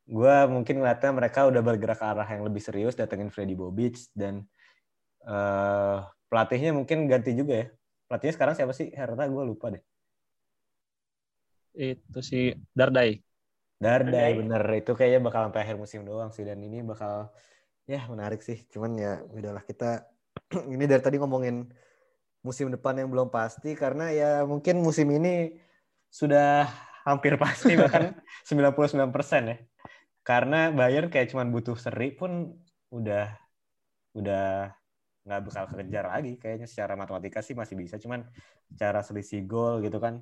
gue 0.08 0.36
mungkin 0.48 0.80
ngeliatnya 0.80 1.12
mereka 1.12 1.44
udah 1.44 1.60
bergerak 1.60 2.00
ke 2.00 2.06
arah 2.08 2.24
yang 2.24 2.42
lebih 2.48 2.64
serius, 2.64 2.96
datengin 2.96 3.28
Freddy 3.28 3.52
Bobic 3.52 4.00
dan 4.16 4.48
uh, 5.28 6.00
pelatihnya 6.32 6.72
mungkin 6.72 7.04
ganti 7.04 7.36
juga 7.36 7.64
ya. 7.64 7.66
Pelatihnya 8.08 8.34
sekarang 8.40 8.54
siapa 8.56 8.72
sih? 8.72 8.88
Hertha 8.88 9.28
gue 9.28 9.44
lupa 9.44 9.68
deh. 9.68 9.84
Itu 11.76 12.24
si 12.24 12.56
Dardai. 12.72 13.20
Dardai 13.78 14.32
bener 14.34 14.64
itu 14.74 14.96
kayaknya 14.96 15.20
bakal 15.28 15.40
sampai 15.46 15.60
akhir 15.62 15.76
musim 15.78 16.02
doang 16.02 16.34
sih 16.34 16.42
dan 16.42 16.58
ini 16.58 16.80
bakal 16.80 17.28
ya 17.84 18.08
menarik 18.08 18.40
sih. 18.40 18.64
Cuman 18.72 18.96
ya 18.96 19.20
udahlah 19.28 19.60
kita 19.62 20.08
ini 20.74 20.88
dari 20.88 21.04
tadi 21.04 21.20
ngomongin 21.20 21.68
musim 22.40 22.72
depan 22.72 22.96
yang 22.96 23.12
belum 23.12 23.28
pasti 23.28 23.76
karena 23.76 24.08
ya 24.08 24.30
mungkin 24.48 24.80
musim 24.80 25.12
ini 25.12 25.52
sudah 26.08 26.64
hampir 27.04 27.36
pasti 27.36 27.76
bahkan 27.76 28.16
99% 28.48 29.52
ya. 29.52 29.56
Karena 30.28 30.68
Bayern 30.68 31.08
kayak 31.08 31.32
cuman 31.32 31.48
butuh 31.48 31.72
seri 31.80 32.12
pun 32.12 32.52
udah 32.92 33.32
udah 34.12 34.68
nggak 35.24 35.40
bakal 35.48 35.64
kejar 35.72 36.04
lagi 36.04 36.36
kayaknya. 36.36 36.68
Secara 36.68 37.00
matematika 37.00 37.40
sih 37.40 37.56
masih 37.56 37.80
bisa 37.80 37.96
cuman 37.96 38.28
cara 38.76 39.00
selisih 39.00 39.48
gol 39.48 39.80
gitu 39.80 39.96
kan. 39.96 40.20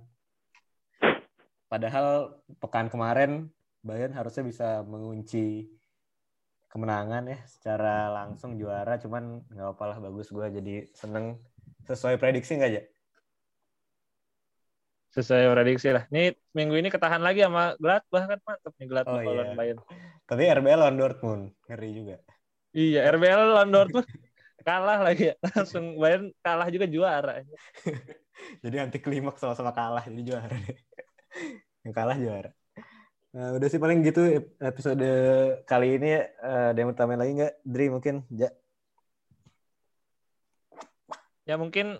Padahal 1.66 2.38
pekan 2.62 2.86
kemarin 2.86 3.50
Bayern 3.82 4.14
harusnya 4.14 4.46
bisa 4.46 4.86
mengunci 4.86 5.66
kemenangan 6.70 7.26
ya 7.26 7.38
secara 7.50 8.06
langsung 8.14 8.54
juara 8.54 9.02
cuman 9.02 9.42
nggak 9.50 9.74
apa 9.74 9.84
lah 9.90 9.98
bagus 9.98 10.30
gue 10.30 10.46
jadi 10.62 10.86
seneng. 10.94 11.42
Sesuai 11.82 12.14
prediksi 12.22 12.54
nggak 12.54 12.70
aja 12.70 12.82
sesuai 15.16 15.48
prediksi 15.56 15.88
lah. 15.96 16.04
Ini 16.12 16.36
minggu 16.52 16.76
ini 16.76 16.88
ketahan 16.92 17.24
lagi 17.24 17.40
sama 17.40 17.72
Gladbach 17.80 18.24
kan 18.28 18.38
mantep 18.44 18.72
nih 18.76 18.86
Gladbach 18.86 19.24
oh, 19.24 19.32
iya. 19.32 19.56
Bayern 19.56 19.80
tapi 20.26 20.42
RBL 20.50 20.78
lawan 20.82 20.98
Dortmund 20.98 21.42
ngeri 21.70 21.90
juga. 21.94 22.16
Iya 22.74 23.06
RBL 23.14 23.40
lawan 23.54 23.70
Dortmund 23.70 24.06
kalah 24.68 24.98
lagi 25.00 25.32
ya. 25.32 25.34
Langsung 25.54 25.96
Bayern 25.96 26.34
kalah 26.42 26.68
juga 26.68 26.86
juara. 26.90 27.40
Jadi 28.62 28.76
anti 28.76 28.98
klimaks 29.00 29.40
sama-sama 29.40 29.72
kalah 29.72 30.04
jadi 30.04 30.20
juara 30.20 30.52
yang 31.88 31.94
kalah 31.96 32.20
juara. 32.20 32.52
Nah, 33.32 33.56
udah 33.56 33.68
sih 33.72 33.80
paling 33.80 34.04
gitu 34.04 34.44
episode 34.60 35.08
kali 35.64 35.96
ini 35.96 36.20
uh, 36.44 36.72
ada 36.72 36.76
yang 36.76 36.92
utama 36.92 37.16
lagi 37.16 37.32
nggak, 37.32 37.64
Dri 37.64 37.88
mungkin? 37.88 38.28
Ja. 38.28 38.52
Ya 41.48 41.56
mungkin 41.56 41.96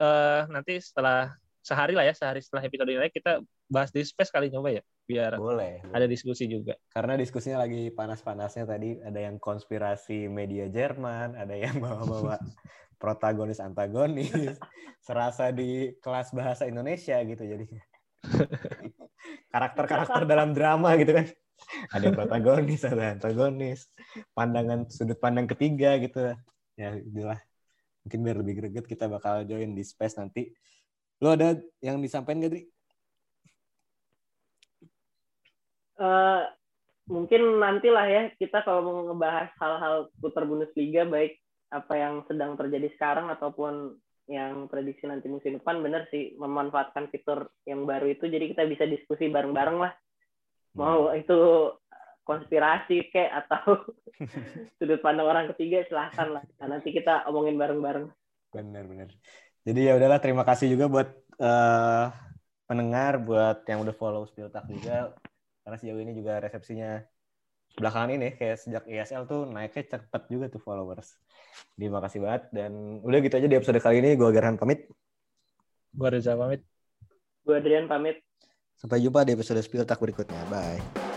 uh, 0.00 0.48
nanti 0.48 0.80
setelah 0.80 1.36
sehari 1.60 1.92
lah 1.92 2.08
ya, 2.08 2.14
sehari 2.16 2.40
setelah 2.40 2.64
episode 2.64 2.88
ini 2.88 3.12
kita 3.12 3.44
bahas 3.70 3.92
di 3.92 4.02
space 4.02 4.32
kali 4.32 4.48
nyoba 4.50 4.80
ya, 4.80 4.82
biar 5.06 5.36
boleh, 5.36 5.84
ada 5.92 6.08
diskusi 6.08 6.48
juga. 6.48 6.74
Karena 6.90 7.14
diskusinya 7.14 7.62
lagi 7.62 7.92
panas-panasnya 7.92 8.64
tadi, 8.66 8.98
ada 8.98 9.20
yang 9.20 9.36
konspirasi 9.36 10.26
media 10.26 10.66
Jerman, 10.66 11.36
ada 11.36 11.54
yang 11.54 11.78
bawa-bawa 11.78 12.40
protagonis 13.00 13.60
antagonis, 13.60 14.56
serasa 15.04 15.52
di 15.52 15.94
kelas 16.00 16.32
bahasa 16.32 16.64
Indonesia 16.66 17.20
gitu 17.22 17.44
jadinya. 17.44 17.84
Karakter-karakter 19.52 20.24
dalam 20.24 20.56
drama 20.56 20.96
gitu 20.96 21.12
kan. 21.12 21.28
Ada 21.92 22.08
yang 22.08 22.16
protagonis 22.16 22.82
ada 22.88 23.20
antagonis 23.20 23.84
pandangan 24.32 24.88
sudut 24.88 25.20
pandang 25.20 25.44
ketiga 25.44 26.00
gitu. 26.00 26.32
Ya 26.74 26.96
itulah 26.96 27.40
mungkin 28.04 28.20
biar 28.24 28.36
lebih 28.40 28.54
greget 28.64 28.86
kita 28.88 29.06
bakal 29.06 29.44
join 29.44 29.76
di 29.76 29.84
space 29.84 30.16
nanti 30.16 30.48
lo 31.20 31.36
ada 31.36 31.56
yang 31.84 32.00
disampaikan 32.00 32.40
gak 32.40 32.52
Dri? 32.56 32.62
Uh, 36.00 36.48
mungkin 37.12 37.60
nantilah 37.60 38.06
ya 38.08 38.22
kita 38.40 38.64
kalau 38.64 38.80
mau 38.80 39.04
ngebahas 39.04 39.52
hal-hal 39.60 40.08
putar 40.16 40.48
Bundesliga 40.48 41.04
baik 41.04 41.36
apa 41.68 41.94
yang 41.98 42.24
sedang 42.24 42.56
terjadi 42.56 42.88
sekarang 42.96 43.28
ataupun 43.28 44.00
yang 44.30 44.70
prediksi 44.70 45.10
nanti 45.10 45.26
musim 45.26 45.58
depan 45.58 45.82
bener 45.82 46.06
sih 46.08 46.38
memanfaatkan 46.38 47.10
fitur 47.10 47.50
yang 47.66 47.82
baru 47.82 48.14
itu 48.14 48.30
jadi 48.30 48.54
kita 48.54 48.62
bisa 48.64 48.86
diskusi 48.86 49.26
bareng-bareng 49.26 49.78
lah 49.82 49.92
mau 50.78 51.10
hmm. 51.10 51.18
itu 51.18 51.38
konspirasi 52.30 53.10
kayak 53.10 53.42
atau 53.42 53.90
sudut 54.78 55.02
pandang 55.02 55.26
orang 55.26 55.50
ketiga 55.50 55.82
silahkan 55.90 56.30
lah 56.30 56.44
nah, 56.62 56.78
nanti 56.78 56.94
kita 56.94 57.26
omongin 57.26 57.58
bareng-bareng 57.58 58.06
bener-bener 58.54 59.10
jadi 59.66 59.90
ya 59.90 59.92
udahlah 59.98 60.22
terima 60.22 60.46
kasih 60.46 60.70
juga 60.70 60.86
buat 60.86 61.08
uh, 61.42 62.14
pendengar 62.70 63.18
buat 63.18 63.66
yang 63.66 63.82
udah 63.82 63.94
follow 63.98 64.22
Spiltak 64.30 64.70
juga 64.70 65.18
karena 65.66 65.76
sejauh 65.76 65.98
ini 65.98 66.14
juga 66.14 66.38
resepsinya 66.38 67.02
belakangan 67.76 68.10
ini 68.14 68.28
kayak 68.34 68.56
sejak 68.58 68.84
ESL 68.86 69.30
tuh 69.30 69.46
naiknya 69.46 69.98
cepet 69.98 70.22
juga 70.26 70.46
tuh 70.50 70.62
followers. 70.62 71.14
Terima 71.78 72.02
kasih 72.02 72.24
banget 72.24 72.42
dan 72.50 73.02
udah 73.04 73.18
gitu 73.22 73.34
aja 73.38 73.46
di 73.46 73.56
episode 73.58 73.78
kali 73.78 74.02
ini 74.02 74.18
gue 74.18 74.28
Gerhan 74.34 74.58
pamit. 74.58 74.90
Gue 75.94 76.08
Reza 76.10 76.34
pamit. 76.34 76.62
Gue 77.46 77.58
Adrian 77.58 77.86
pamit. 77.86 78.22
Sampai 78.78 79.02
jumpa 79.04 79.26
di 79.26 79.36
episode 79.36 79.60
Spill 79.60 79.84
Tak 79.84 80.00
berikutnya. 80.00 80.40
Bye. 80.48 81.09